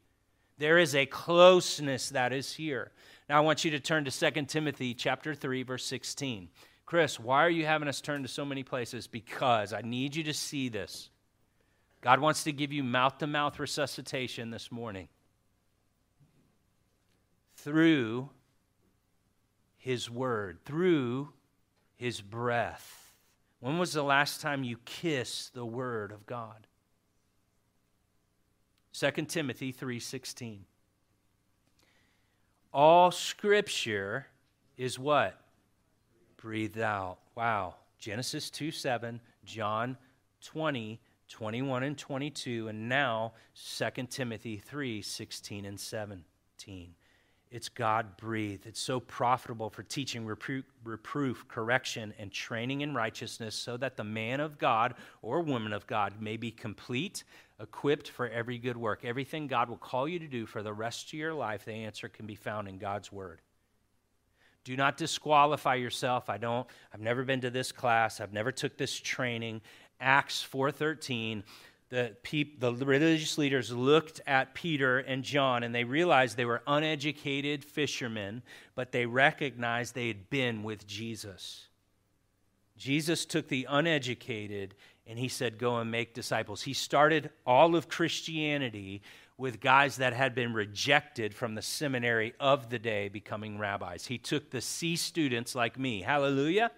[0.58, 2.92] There is a closeness that is here.
[3.30, 6.50] Now, I want you to turn to 2 Timothy chapter 3, verse 16.
[6.88, 9.06] Chris, why are you having us turn to so many places?
[9.06, 11.12] Because I need you to see this.
[12.02, 15.08] God wants to give you mouth to mouth resuscitation this morning
[17.58, 18.32] through
[19.78, 21.34] His Word, through
[22.00, 23.12] his breath.
[23.60, 26.66] When was the last time you kissed the word of God?
[28.94, 30.66] 2 Timothy 3:16.
[32.74, 34.28] All scripture
[34.78, 35.40] is what?
[36.38, 37.20] Breathed out.
[37.36, 37.76] Wow.
[37.98, 39.98] Genesis 2 7, John
[40.42, 46.96] 20, 21 and 22, and now 2 Timothy 3 16 and 17.
[47.52, 48.68] It's God breathed.
[48.68, 54.04] It's so profitable for teaching, reproof, reproof, correction, and training in righteousness, so that the
[54.04, 57.24] man of God or woman of God may be complete,
[57.60, 59.04] equipped for every good work.
[59.04, 62.08] Everything God will call you to do for the rest of your life, the answer
[62.08, 63.42] can be found in God's Word.
[64.64, 66.30] Do not disqualify yourself.
[66.30, 69.62] I don't, I've never been to this class, I've never took this training.
[70.02, 71.44] Acts 413
[71.90, 76.62] the, peop, the religious leaders looked at Peter and John and they realized they were
[76.68, 78.44] uneducated fishermen,
[78.76, 81.68] but they recognized they had been with Jesus.
[82.78, 84.76] Jesus took the uneducated
[85.08, 86.62] and he said, Go and make disciples.
[86.62, 89.02] He started all of Christianity
[89.40, 94.06] with guys that had been rejected from the seminary of the day becoming rabbis.
[94.06, 96.72] He took the C students like me, hallelujah,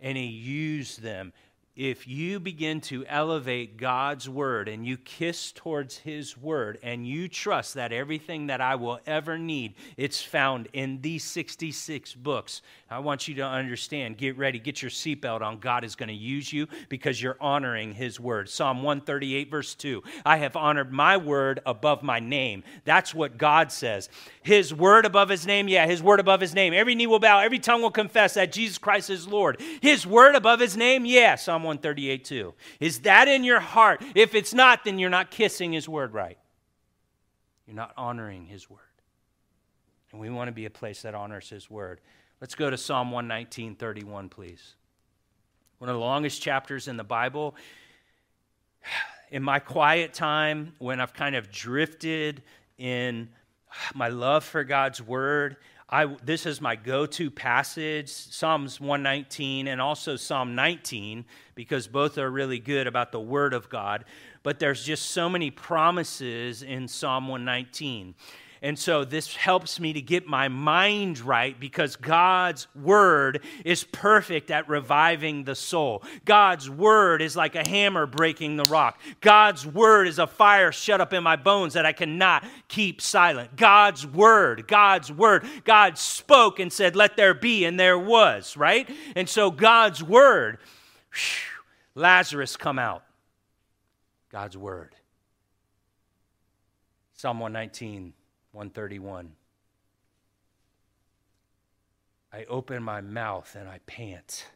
[0.00, 1.32] and he used them
[1.76, 7.28] if you begin to elevate God's word and you kiss towards his word and you
[7.28, 13.00] trust that everything that I will ever need it's found in these 66 books I
[13.00, 15.58] want you to understand get ready get your seatbelt on.
[15.58, 18.48] God is going to use you because you're honoring his word.
[18.48, 22.62] Psalm 138 verse 2 I have honored my word above my name.
[22.84, 24.08] That's what God says.
[24.42, 25.68] His word above his name?
[25.68, 26.72] Yeah his word above his name.
[26.72, 29.60] Every knee will bow every tongue will confess that Jesus Christ is Lord.
[29.82, 31.04] His word above his name?
[31.04, 32.54] Yeah Psalm 138 2.
[32.80, 34.02] Is that in your heart?
[34.14, 36.38] If it's not, then you're not kissing his word right.
[37.66, 38.80] You're not honoring his word.
[40.12, 42.00] And we want to be a place that honors his word.
[42.40, 44.76] Let's go to Psalm 119, 31, please.
[45.78, 47.54] One of the longest chapters in the Bible.
[49.32, 52.44] In my quiet time, when I've kind of drifted
[52.78, 53.28] in
[53.92, 55.56] my love for God's word,
[55.88, 61.24] I, this is my go to passage, Psalms 119 and also Psalm 19,
[61.54, 64.04] because both are really good about the Word of God.
[64.42, 68.16] But there's just so many promises in Psalm 119.
[68.62, 74.50] And so this helps me to get my mind right because God's word is perfect
[74.50, 76.02] at reviving the soul.
[76.24, 79.00] God's word is like a hammer breaking the rock.
[79.20, 83.56] God's word is a fire shut up in my bones that I cannot keep silent.
[83.56, 88.88] God's word, God's word, God spoke and said, Let there be, and there was, right?
[89.14, 90.58] And so God's word,
[91.12, 93.02] whew, Lazarus come out.
[94.30, 94.94] God's word.
[97.14, 98.12] Psalm 119.
[98.56, 99.32] 131.
[102.32, 104.46] I open my mouth and I pant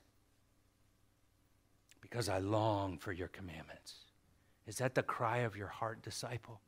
[2.01, 3.97] because I long for your commandments.
[4.67, 6.63] Is that the cry of your heart, disciple?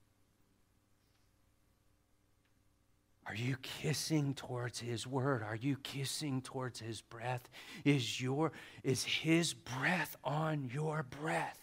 [3.26, 5.43] Are you kissing towards his word?
[5.43, 7.49] Are you kissing towards his breath?
[7.85, 8.53] Is your
[8.83, 11.62] is his breath on your breath?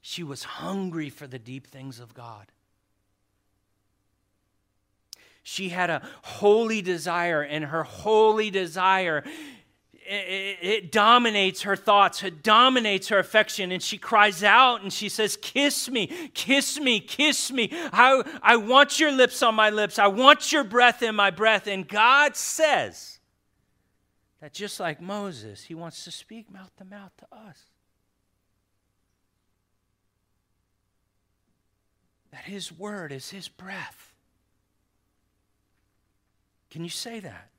[0.00, 2.46] She was hungry for the deep things of God.
[5.42, 9.24] She had a holy desire, and her holy desire
[10.08, 15.36] it, dominates her thoughts, it dominates her affection, and she cries out and she says,
[15.36, 17.68] Kiss me, kiss me, kiss me.
[17.72, 21.66] I, I want your lips on my lips, I want your breath in my breath.
[21.66, 23.18] And God says
[24.40, 27.58] that just like Moses, he wants to speak mouth to mouth to us.
[32.30, 34.12] That His word is His breath.
[36.70, 37.50] Can you say that?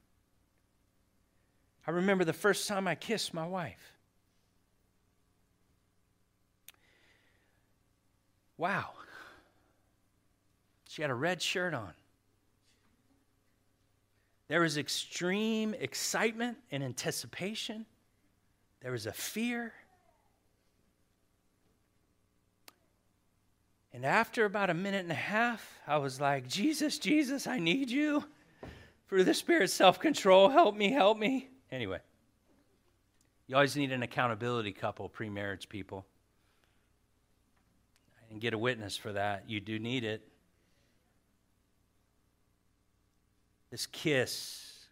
[1.87, 3.93] I remember the first time I kissed my wife.
[8.57, 8.89] Wow.
[10.87, 11.93] She had a red shirt on.
[14.49, 17.85] There was extreme excitement and anticipation.
[18.81, 19.73] There was a fear.
[23.93, 27.89] And after about a minute and a half, I was like, Jesus, Jesus, I need
[27.89, 28.23] you.
[29.07, 31.49] Through the Spirit's self control, help me, help me.
[31.71, 31.99] Anyway,
[33.47, 36.05] you always need an accountability couple, pre marriage people.
[38.29, 39.45] And get a witness for that.
[39.47, 40.21] You do need it.
[43.71, 44.85] This kiss,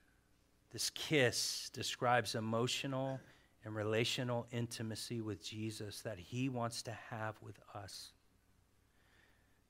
[0.74, 3.20] this kiss describes emotional
[3.64, 8.14] and relational intimacy with Jesus that he wants to have with us.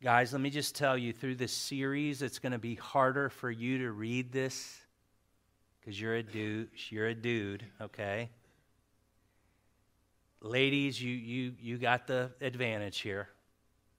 [0.01, 3.49] Guys, let me just tell you through this series, it's going to be harder for
[3.49, 4.79] you to read this
[5.79, 6.69] because you're a dude.
[6.89, 8.29] You're a dude, okay?
[10.39, 13.29] Ladies, you, you, you got the advantage here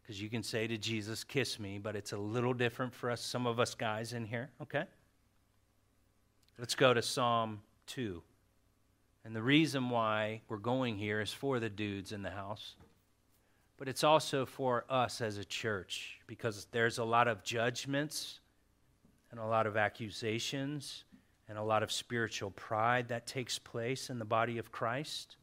[0.00, 3.20] because you can say to Jesus, Kiss me, but it's a little different for us,
[3.20, 4.84] some of us guys in here, okay?
[6.60, 8.22] Let's go to Psalm 2.
[9.24, 12.76] And the reason why we're going here is for the dudes in the house
[13.78, 18.40] but it's also for us as a church because there's a lot of judgments
[19.30, 21.04] and a lot of accusations
[21.48, 25.36] and a lot of spiritual pride that takes place in the body of Christ.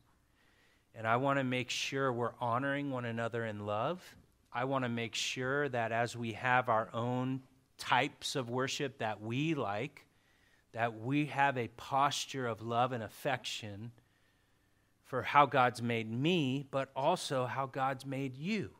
[0.93, 4.03] And I want to make sure we're honoring one another in love.
[4.51, 7.41] I want to make sure that as we have our own
[7.77, 10.05] types of worship that we like,
[10.73, 13.91] that we have a posture of love and affection
[15.05, 18.71] for how God's made me, but also how God's made you.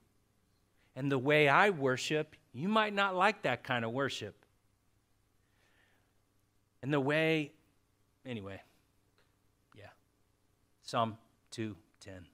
[0.95, 4.43] And the way I worship, you might not like that kind of worship.
[6.82, 7.51] And the way,
[8.26, 8.61] anyway,
[9.76, 9.89] yeah.
[10.84, 11.17] Psalm
[11.51, 12.26] 2:10.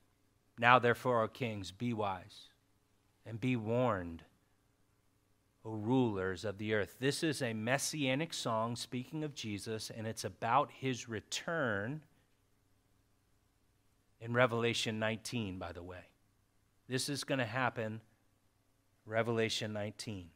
[0.57, 2.49] Now therefore, O kings, be wise
[3.25, 4.23] and be warned,
[5.65, 6.97] O rulers of the earth.
[6.99, 12.03] This is a messianic song speaking of Jesus, and it's about his return
[14.21, 16.05] in Revelation 19, by the way.
[16.87, 18.01] This is going to happen,
[19.05, 20.29] Revelation 19.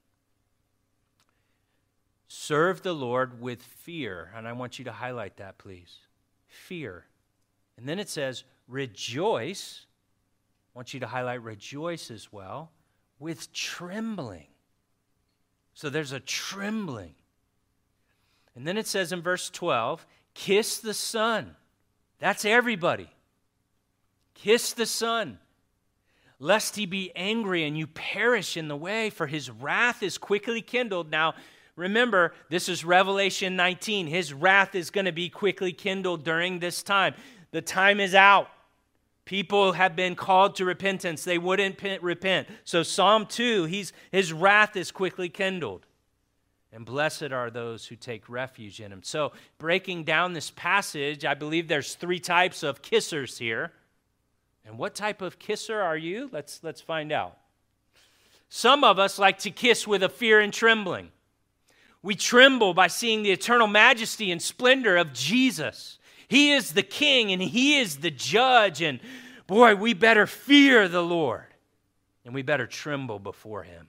[2.27, 4.31] Serve the Lord with fear.
[4.35, 5.97] And I want you to highlight that, please.
[6.47, 7.05] Fear.
[7.77, 9.85] And then it says, rejoice.
[10.73, 12.71] I want you to highlight rejoice as well,
[13.19, 14.47] with trembling.
[15.73, 17.15] So there's a trembling.
[18.55, 21.55] And then it says in verse 12, kiss the Son.
[22.19, 23.09] That's everybody.
[24.35, 25.39] Kiss the Son,
[26.39, 30.61] lest he be angry and you perish in the way, for his wrath is quickly
[30.61, 31.09] kindled.
[31.09, 31.33] Now,
[31.75, 34.07] remember, this is Revelation 19.
[34.07, 37.15] His wrath is going to be quickly kindled during this time.
[37.51, 38.49] The time is out.
[39.23, 41.23] People have been called to repentance.
[41.23, 42.47] They wouldn't repent.
[42.63, 45.87] So, Psalm 2, he's, his wrath is quickly kindled.
[46.71, 49.01] And blessed are those who take refuge in him.
[49.01, 53.71] So, breaking down this passage, I believe there's three types of kissers here.
[54.65, 56.29] And what type of kisser are you?
[56.31, 57.37] Let's, let's find out.
[58.49, 61.11] Some of us like to kiss with a fear and trembling.
[62.01, 65.97] We tremble by seeing the eternal majesty and splendor of Jesus.
[66.27, 68.81] He is the king and he is the judge.
[68.81, 68.99] And
[69.47, 71.45] boy, we better fear the Lord
[72.23, 73.87] and we better tremble before him.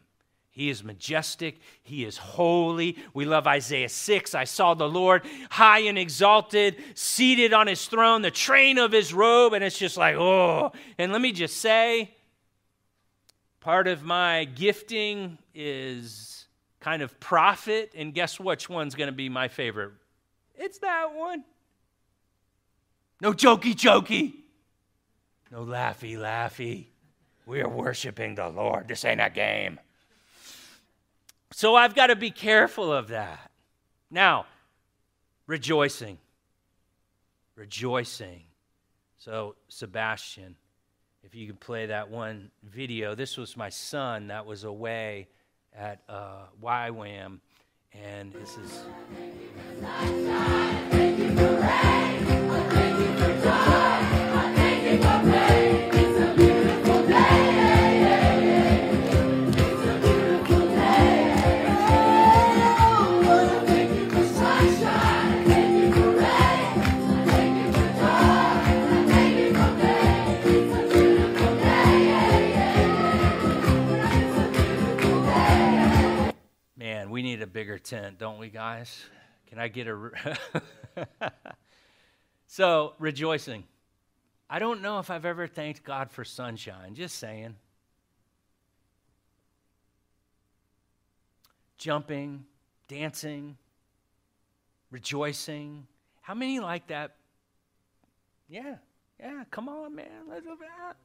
[0.57, 1.61] He is majestic.
[1.83, 2.97] He is holy.
[3.13, 4.35] We love Isaiah 6.
[4.35, 9.13] I saw the Lord high and exalted, seated on his throne, the train of his
[9.13, 9.53] robe.
[9.53, 10.73] And it's just like, oh.
[10.97, 12.11] And let me just say,
[13.61, 16.47] part of my gifting is
[16.81, 17.93] kind of prophet.
[17.95, 19.93] And guess which one's going to be my favorite?
[20.55, 21.45] It's that one.
[23.21, 24.37] No jokey jokey.
[25.53, 26.87] No laughy laughy.
[27.45, 28.89] We are worshiping the Lord.
[28.89, 29.81] This ain't a game.
[31.57, 33.51] So I've got to be careful of that.
[34.11, 34.45] Now,
[35.47, 36.19] rejoicing.
[37.55, 38.43] Rejoicing.
[39.17, 40.57] So, Sebastian,
[41.25, 45.29] if you can play that one video, this was my son that was away
[45.75, 47.39] at uh, YWAM,
[47.95, 48.83] and this is.
[77.37, 79.05] Need a bigger tent, don't we, guys?
[79.47, 80.11] Can I get a.
[82.47, 83.65] so, rejoicing.
[84.49, 87.55] I don't know if I've ever thanked God for sunshine, just saying.
[91.77, 92.47] Jumping,
[92.89, 93.59] dancing,
[94.91, 95.87] rejoicing.
[96.23, 97.17] How many like that?
[98.49, 98.77] Yeah,
[99.21, 100.07] yeah, come on, man.
[100.27, 100.97] Let's do that.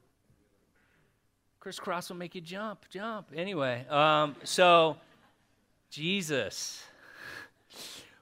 [1.60, 3.32] Kris Kross will make you jump, jump.
[3.36, 4.96] Anyway, um, so.
[5.92, 6.84] Jesus.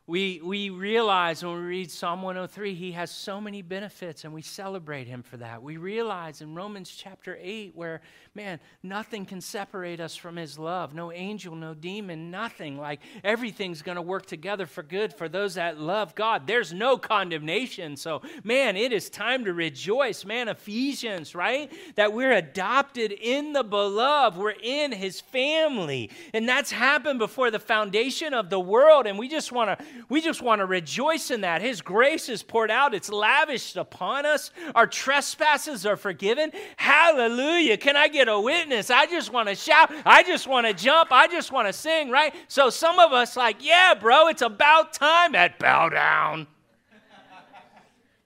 [0.09, 4.41] We, we realize when we read Psalm 103, he has so many benefits, and we
[4.41, 5.61] celebrate him for that.
[5.61, 8.01] We realize in Romans chapter 8, where,
[8.33, 10.95] man, nothing can separate us from his love.
[10.95, 12.79] No angel, no demon, nothing.
[12.79, 16.47] Like everything's going to work together for good for those that love God.
[16.47, 17.95] There's no condemnation.
[17.95, 20.25] So, man, it is time to rejoice.
[20.25, 21.71] Man, Ephesians, right?
[21.93, 26.09] That we're adopted in the beloved, we're in his family.
[26.33, 29.05] And that's happened before the foundation of the world.
[29.05, 31.61] And we just want to we just want to rejoice in that.
[31.61, 34.51] His grace is poured out, it's lavished upon us.
[34.75, 36.51] Our trespasses are forgiven.
[36.77, 37.77] Hallelujah.
[37.77, 38.89] Can I get a witness?
[38.89, 39.91] I just want to shout.
[40.05, 41.11] I just want to jump.
[41.11, 42.33] I just want to sing, right?
[42.47, 46.47] So some of us, like, yeah, bro, it's about time at bow down.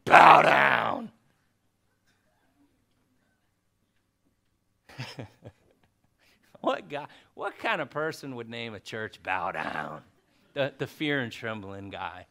[0.06, 1.12] bow down.
[6.62, 10.02] what guy, what kind of person would name a church bow down?
[10.54, 12.26] The, the fear and trembling guy.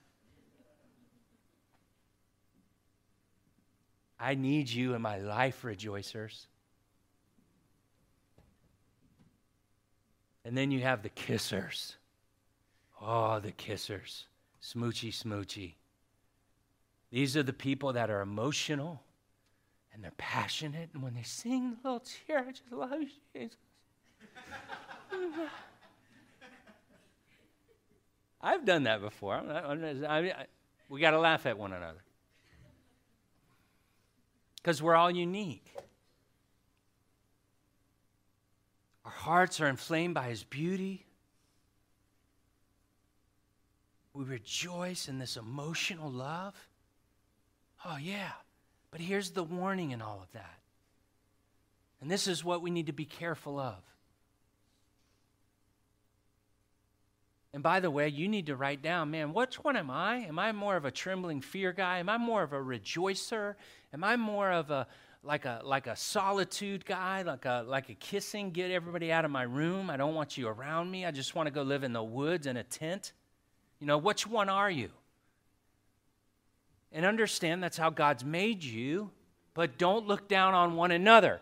[4.19, 6.47] I need you in my life, rejoicers.
[10.45, 11.97] And then you have the kissers.
[13.01, 14.25] Oh, the kissers.
[14.63, 15.75] Smoochy, smoochy.
[17.11, 19.03] These are the people that are emotional
[19.93, 20.91] and they're passionate.
[20.95, 23.57] And when they sing the little tear, I just love you, Jesus.
[28.43, 29.35] I've done that before.
[29.35, 29.75] I,
[30.09, 30.47] I,
[30.89, 32.03] we got to laugh at one another.
[34.57, 35.67] Because we're all unique.
[39.05, 41.07] Our hearts are inflamed by His beauty.
[44.15, 46.55] We rejoice in this emotional love.
[47.85, 48.33] Oh, yeah.
[48.91, 50.59] But here's the warning in all of that.
[52.01, 53.79] And this is what we need to be careful of.
[57.55, 60.19] And by the way, you need to write down, man, which one am I?
[60.19, 61.99] Am I more of a trembling fear guy?
[61.99, 63.57] Am I more of a rejoicer?
[63.93, 64.87] Am I more of a
[65.25, 69.31] like a like a solitude guy, like a like a kissing, get everybody out of
[69.31, 69.91] my room.
[69.91, 71.07] I don't want you around me.
[71.07, 73.13] I just want to go live in the woods in a tent.
[73.79, 74.91] You know, which one are you?
[76.91, 79.11] And understand that's how God's made you,
[79.55, 81.41] but don't look down on one another.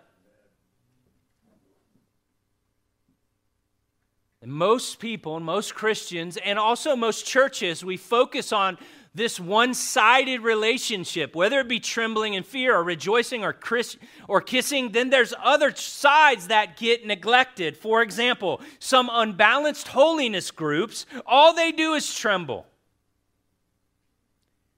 [4.51, 8.76] Most people, most Christians, and also most churches, we focus on
[9.14, 13.96] this one sided relationship, whether it be trembling in fear or rejoicing or, chris-
[14.28, 17.76] or kissing, then there's other sides that get neglected.
[17.76, 22.66] For example, some unbalanced holiness groups, all they do is tremble.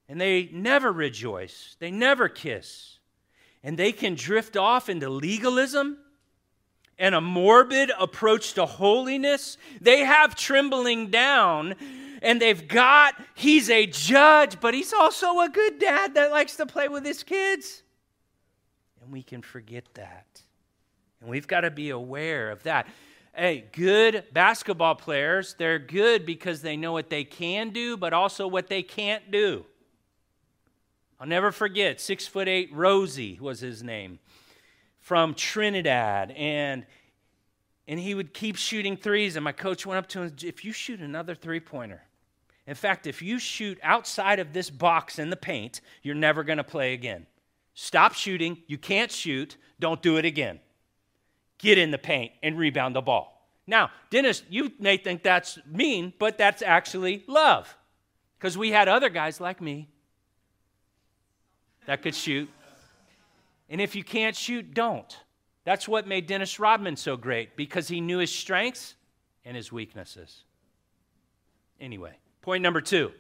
[0.08, 2.98] And they never rejoice, they never kiss.
[3.62, 5.98] And they can drift off into legalism
[6.98, 9.56] and a morbid approach to holiness.
[9.80, 11.74] They have trembling down
[12.22, 16.66] and they've got, he's a judge, but he's also a good dad that likes to
[16.66, 17.82] play with his kids.
[19.02, 20.42] And we can forget that.
[21.20, 22.86] And we've got to be aware of that.
[23.34, 28.46] Hey, good basketball players, they're good because they know what they can do, but also
[28.46, 29.64] what they can't do.
[31.18, 34.18] I'll never forget, six foot eight Rosie was his name
[35.02, 36.30] from Trinidad.
[36.32, 36.86] And
[37.86, 39.36] and he would keep shooting threes.
[39.36, 42.02] And my coach went up to him, if you shoot another three pointer,
[42.66, 46.58] in fact, if you shoot outside of this box in the paint, you're never going
[46.58, 47.26] to play again.
[47.74, 48.62] Stop shooting.
[48.66, 49.56] You can't shoot.
[49.80, 50.60] Don't do it again.
[51.58, 53.48] Get in the paint and rebound the ball.
[53.66, 57.76] Now, Dennis, you may think that's mean, but that's actually love.
[58.38, 59.88] Because we had other guys like me
[61.86, 62.48] that could shoot.
[63.72, 65.18] And if you can't shoot, don't.
[65.64, 68.94] That's what made Dennis Rodman so great because he knew his strengths
[69.44, 70.44] and his weaknesses.
[71.80, 73.12] Anyway, Point number two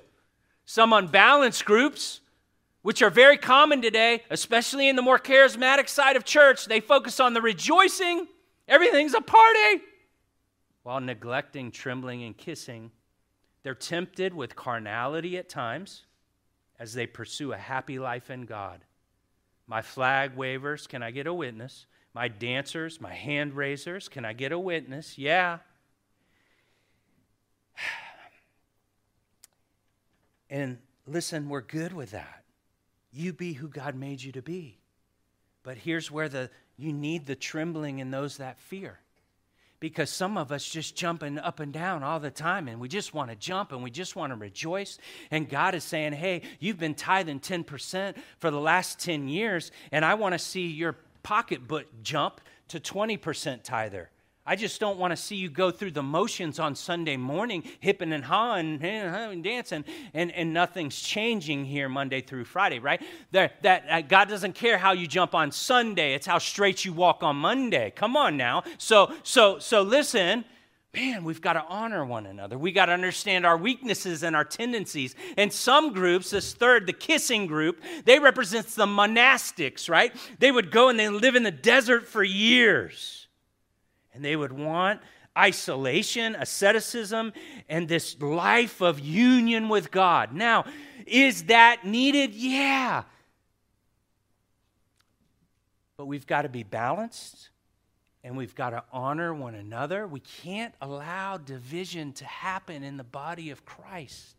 [0.64, 2.20] some unbalanced groups,
[2.82, 7.18] which are very common today, especially in the more charismatic side of church, they focus
[7.18, 8.26] on the rejoicing,
[8.68, 9.82] everything's a party,
[10.82, 12.90] while neglecting trembling and kissing.
[13.62, 16.04] They're tempted with carnality at times
[16.80, 18.84] as they pursue a happy life in God.
[19.72, 21.86] My flag wavers, can I get a witness?
[22.12, 25.16] My dancers, my hand raisers, can I get a witness?
[25.16, 25.60] Yeah.
[30.50, 32.44] And listen, we're good with that.
[33.10, 34.78] You be who God made you to be.
[35.62, 39.00] But here's where the you need the trembling in those that fear.
[39.82, 43.14] Because some of us just jumping up and down all the time and we just
[43.14, 44.96] want to jump and we just want to rejoice.
[45.32, 50.04] And God is saying, Hey, you've been tithing 10% for the last 10 years, and
[50.04, 54.08] I want to see your pocketbook jump to 20% tither.
[54.44, 58.12] I just don't want to see you go through the motions on Sunday morning, hipping
[58.12, 59.84] and hawing and dancing,
[60.14, 63.00] and, and nothing's changing here Monday through Friday, right?
[63.30, 66.92] That, that uh, God doesn't care how you jump on Sunday; it's how straight you
[66.92, 67.92] walk on Monday.
[67.94, 68.64] Come on now.
[68.78, 70.44] So, so, so listen.
[70.94, 72.58] Man, we've got to honor one another.
[72.58, 75.14] We got to understand our weaknesses and our tendencies.
[75.38, 80.14] And some groups, this third, the kissing group, they represent the monastics, right?
[80.38, 83.21] They would go and they live in the desert for years
[84.14, 85.00] and they would want
[85.36, 87.32] isolation, asceticism,
[87.68, 90.34] and this life of union with God.
[90.34, 90.64] Now,
[91.06, 92.34] is that needed?
[92.34, 93.04] Yeah.
[95.96, 97.50] But we've got to be balanced
[98.24, 100.06] and we've got to honor one another.
[100.06, 104.36] We can't allow division to happen in the body of Christ.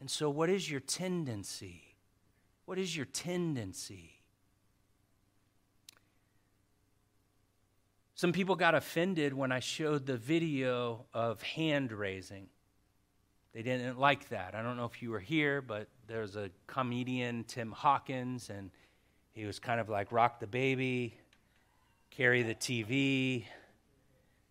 [0.00, 1.82] And so, what is your tendency?
[2.64, 4.17] What is your tendency?
[8.18, 12.48] Some people got offended when I showed the video of hand raising.
[13.54, 14.56] They didn't like that.
[14.56, 18.72] I don't know if you were here, but there's a comedian, Tim Hawkins, and
[19.34, 21.16] he was kind of like rock the baby,
[22.10, 23.44] carry the TV,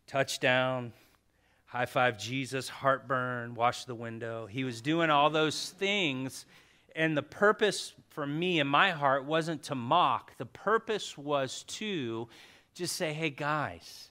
[0.08, 0.94] touchdown,
[1.66, 4.46] high five Jesus, heartburn, wash the window.
[4.46, 6.46] He was doing all those things,
[6.96, 12.30] and the purpose for me in my heart wasn't to mock, the purpose was to
[12.78, 14.10] just say, hey, guys,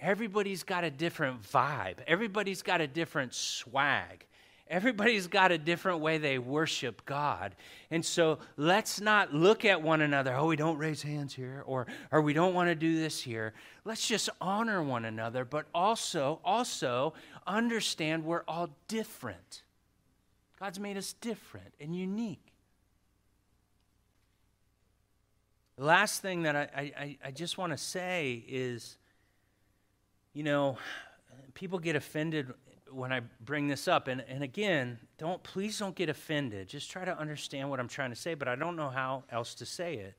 [0.00, 4.26] everybody's got a different vibe, everybody's got a different swag.
[4.66, 7.54] Everybody's got a different way they worship God.
[7.90, 11.86] And so let's not look at one another, oh, we don't raise hands here, or,
[12.10, 13.52] or we don't want to do this here.
[13.84, 17.12] Let's just honor one another, but also, also
[17.46, 19.62] understand we're all different.
[20.58, 22.43] God's made us different and unique.
[25.76, 28.96] The last thing that I, I, I just want to say is,
[30.32, 30.78] you know,
[31.54, 32.52] people get offended
[32.90, 34.06] when I bring this up.
[34.06, 36.68] And, and again, don't please don't get offended.
[36.68, 39.54] Just try to understand what I'm trying to say, but I don't know how else
[39.56, 40.14] to say it.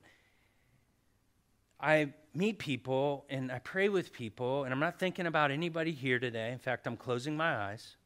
[1.80, 6.18] I meet people and I pray with people, and I'm not thinking about anybody here
[6.18, 6.52] today.
[6.52, 7.96] In fact, I'm closing my eyes.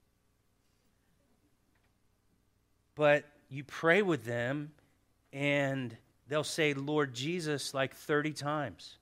[2.95, 4.73] But you pray with them,
[5.33, 5.97] and
[6.31, 8.97] they'll say, Lord Jesus, like 30 times.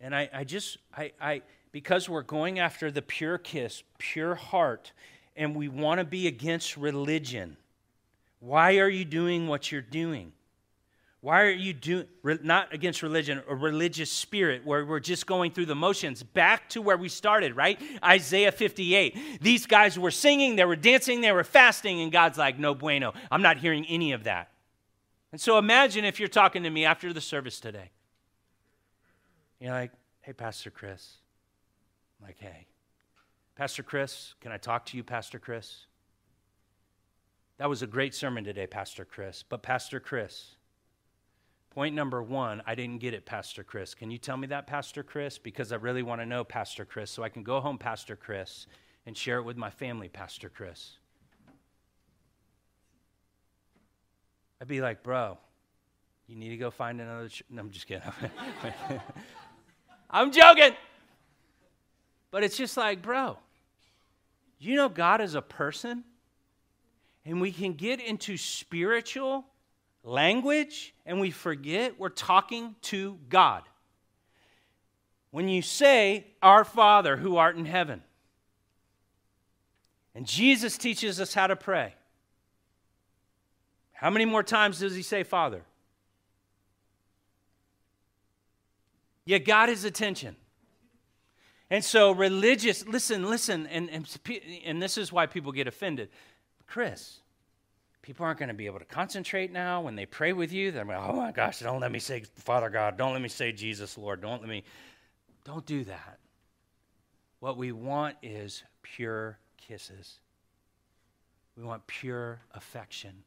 [0.00, 1.42] And I, I just, I, I,
[1.72, 4.92] because we're going after the pure kiss, pure heart,
[5.36, 7.56] and we want to be against religion.
[8.38, 10.32] Why are you doing what you're doing?
[11.20, 15.66] Why are you doing, not against religion, a religious spirit where we're just going through
[15.66, 16.22] the motions?
[16.22, 17.80] Back to where we started, right?
[18.04, 19.40] Isaiah 58.
[19.42, 23.12] These guys were singing, they were dancing, they were fasting, and God's like, no bueno.
[23.32, 24.52] I'm not hearing any of that.
[25.32, 27.90] And so imagine if you're talking to me after the service today.
[29.60, 31.16] You're like, hey, Pastor Chris.
[32.20, 32.66] I'm like, hey,
[33.56, 35.86] Pastor Chris, can I talk to you, Pastor Chris?
[37.58, 39.42] That was a great sermon today, Pastor Chris.
[39.42, 40.54] But, Pastor Chris,
[41.70, 43.94] point number one, I didn't get it, Pastor Chris.
[43.94, 45.38] Can you tell me that, Pastor Chris?
[45.38, 48.68] Because I really want to know, Pastor Chris, so I can go home, Pastor Chris,
[49.06, 50.98] and share it with my family, Pastor Chris.
[54.60, 55.38] I'd be like, bro,
[56.26, 57.28] you need to go find another.
[57.28, 57.42] Ch-.
[57.48, 58.02] No, I'm just kidding.
[60.10, 60.74] I'm joking.
[62.30, 63.38] But it's just like, bro,
[64.58, 66.04] you know God is a person?
[67.24, 69.44] And we can get into spiritual
[70.02, 73.62] language and we forget we're talking to God.
[75.30, 78.02] When you say, Our Father who art in heaven,
[80.14, 81.94] and Jesus teaches us how to pray,
[83.98, 85.62] how many more times does he say, Father?
[89.24, 90.36] You got his attention.
[91.68, 94.08] And so, religious, listen, listen, and, and,
[94.64, 96.10] and this is why people get offended.
[96.68, 97.18] Chris,
[98.00, 100.70] people aren't going to be able to concentrate now when they pray with you.
[100.70, 102.96] They're like, oh my gosh, don't let me say Father God.
[102.96, 104.20] Don't let me say Jesus, Lord.
[104.20, 104.62] Don't let me.
[105.44, 106.20] Don't do that.
[107.40, 110.20] What we want is pure kisses.
[111.56, 113.24] We want pure affection.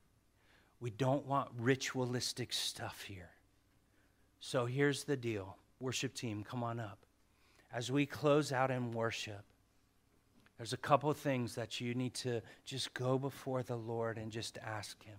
[0.81, 3.29] We don't want ritualistic stuff here.
[4.39, 5.55] So here's the deal.
[5.79, 6.97] Worship team, come on up.
[7.71, 9.45] As we close out in worship,
[10.57, 14.57] there's a couple things that you need to just go before the Lord and just
[14.57, 15.17] ask Him.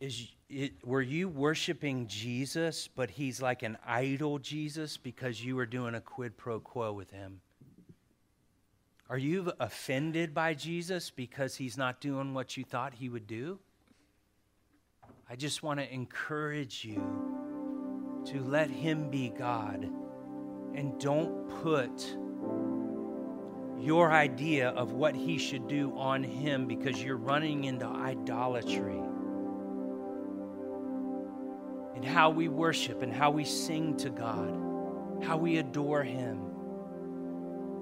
[0.00, 5.66] Is it, were you worshiping Jesus, but He's like an idol Jesus because you were
[5.66, 7.40] doing a quid pro quo with Him?
[9.10, 13.58] Are you offended by Jesus because He's not doing what you thought He would do?
[15.28, 19.90] I just want to encourage you to let Him be God
[20.74, 22.16] and don't put
[23.84, 29.00] your idea of what he should do on him because you're running into idolatry.
[31.94, 36.43] And how we worship and how we sing to God, how we adore him.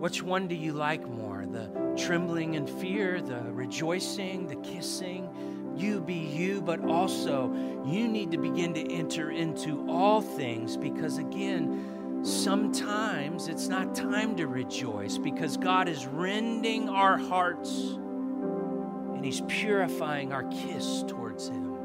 [0.03, 1.47] Which one do you like more?
[1.47, 5.31] The trembling and fear, the rejoicing, the kissing?
[5.77, 7.53] You be you, but also
[7.87, 14.35] you need to begin to enter into all things because, again, sometimes it's not time
[14.39, 21.77] to rejoice because God is rending our hearts and He's purifying our kiss towards Him.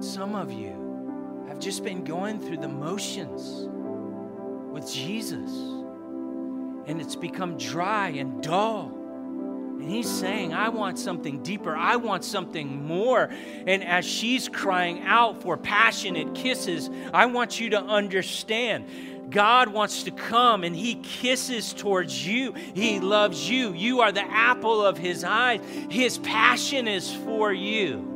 [0.00, 3.68] Some of you have just been going through the motions
[4.72, 5.50] with Jesus,
[6.86, 8.98] and it's become dry and dull.
[9.82, 11.74] And he's saying, I want something deeper.
[11.74, 13.30] I want something more.
[13.66, 18.86] And as she's crying out for passionate kisses, I want you to understand.
[19.28, 22.52] God wants to come and He kisses towards you.
[22.52, 23.72] He loves you.
[23.72, 25.60] You are the apple of His eyes.
[25.90, 28.11] His passion is for you.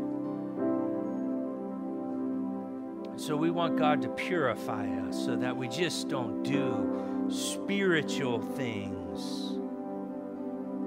[3.16, 9.56] So we want God to purify us so that we just don't do spiritual things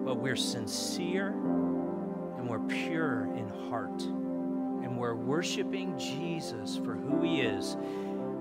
[0.09, 4.01] but we're sincere and we're pure in heart.
[4.01, 7.77] And we're worshiping Jesus for who he is.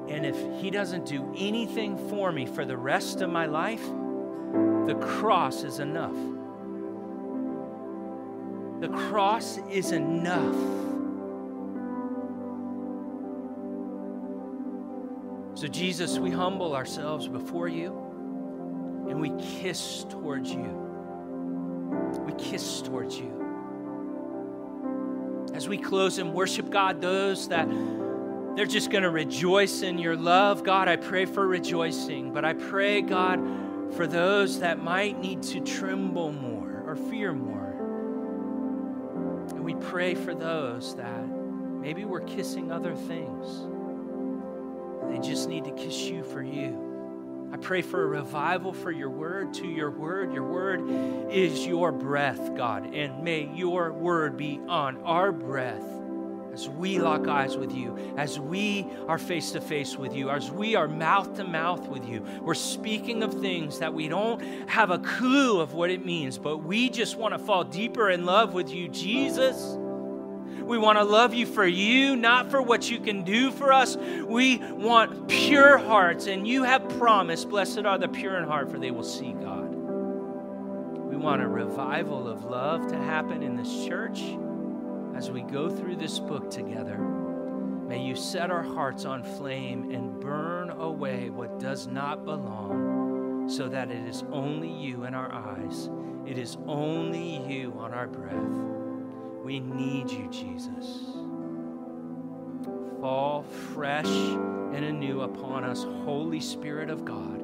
[0.09, 3.85] And if he doesn't do anything for me for the rest of my life,
[4.87, 6.17] the cross is enough.
[8.81, 10.57] The cross is enough.
[15.59, 19.31] So, Jesus, we humble ourselves before you and we
[19.61, 20.89] kiss towards you
[22.25, 23.35] we kiss towards you.
[25.55, 27.69] As we close and worship God, those that
[28.55, 32.33] they're just going to rejoice in your love, God, I pray for rejoicing.
[32.33, 33.41] But I pray, God,
[33.95, 37.75] for those that might need to tremble more or fear more.
[39.55, 41.27] And we pray for those that
[41.81, 43.67] maybe we're kissing other things.
[45.11, 47.51] They just need to kiss you for you.
[47.53, 50.35] I pray for a revival for your word, to your word.
[50.35, 55.83] Your word is your breath, God, and may your word be on our breath
[56.53, 60.51] as we lock eyes with you, as we are face to face with you, as
[60.51, 62.21] we are mouth to mouth with you.
[62.43, 66.59] We're speaking of things that we don't have a clue of what it means, but
[66.59, 69.79] we just want to fall deeper in love with you, Jesus.
[70.69, 73.97] We want to love you for you, not for what you can do for us.
[73.97, 78.79] We want pure hearts, and you have promised, Blessed are the pure in heart, for
[78.79, 79.75] they will see God.
[79.75, 84.21] We want a revival of love to happen in this church
[85.17, 86.99] as we go through this book together.
[86.99, 93.71] May you set our hearts on flame and burn away what does not belong, so
[93.71, 95.89] that it is only you in our eyes,
[96.27, 98.88] it is only you on our breath.
[99.45, 100.87] We need you, Jesus.
[103.01, 107.41] Fall fresh and anew upon us, Holy Spirit of God,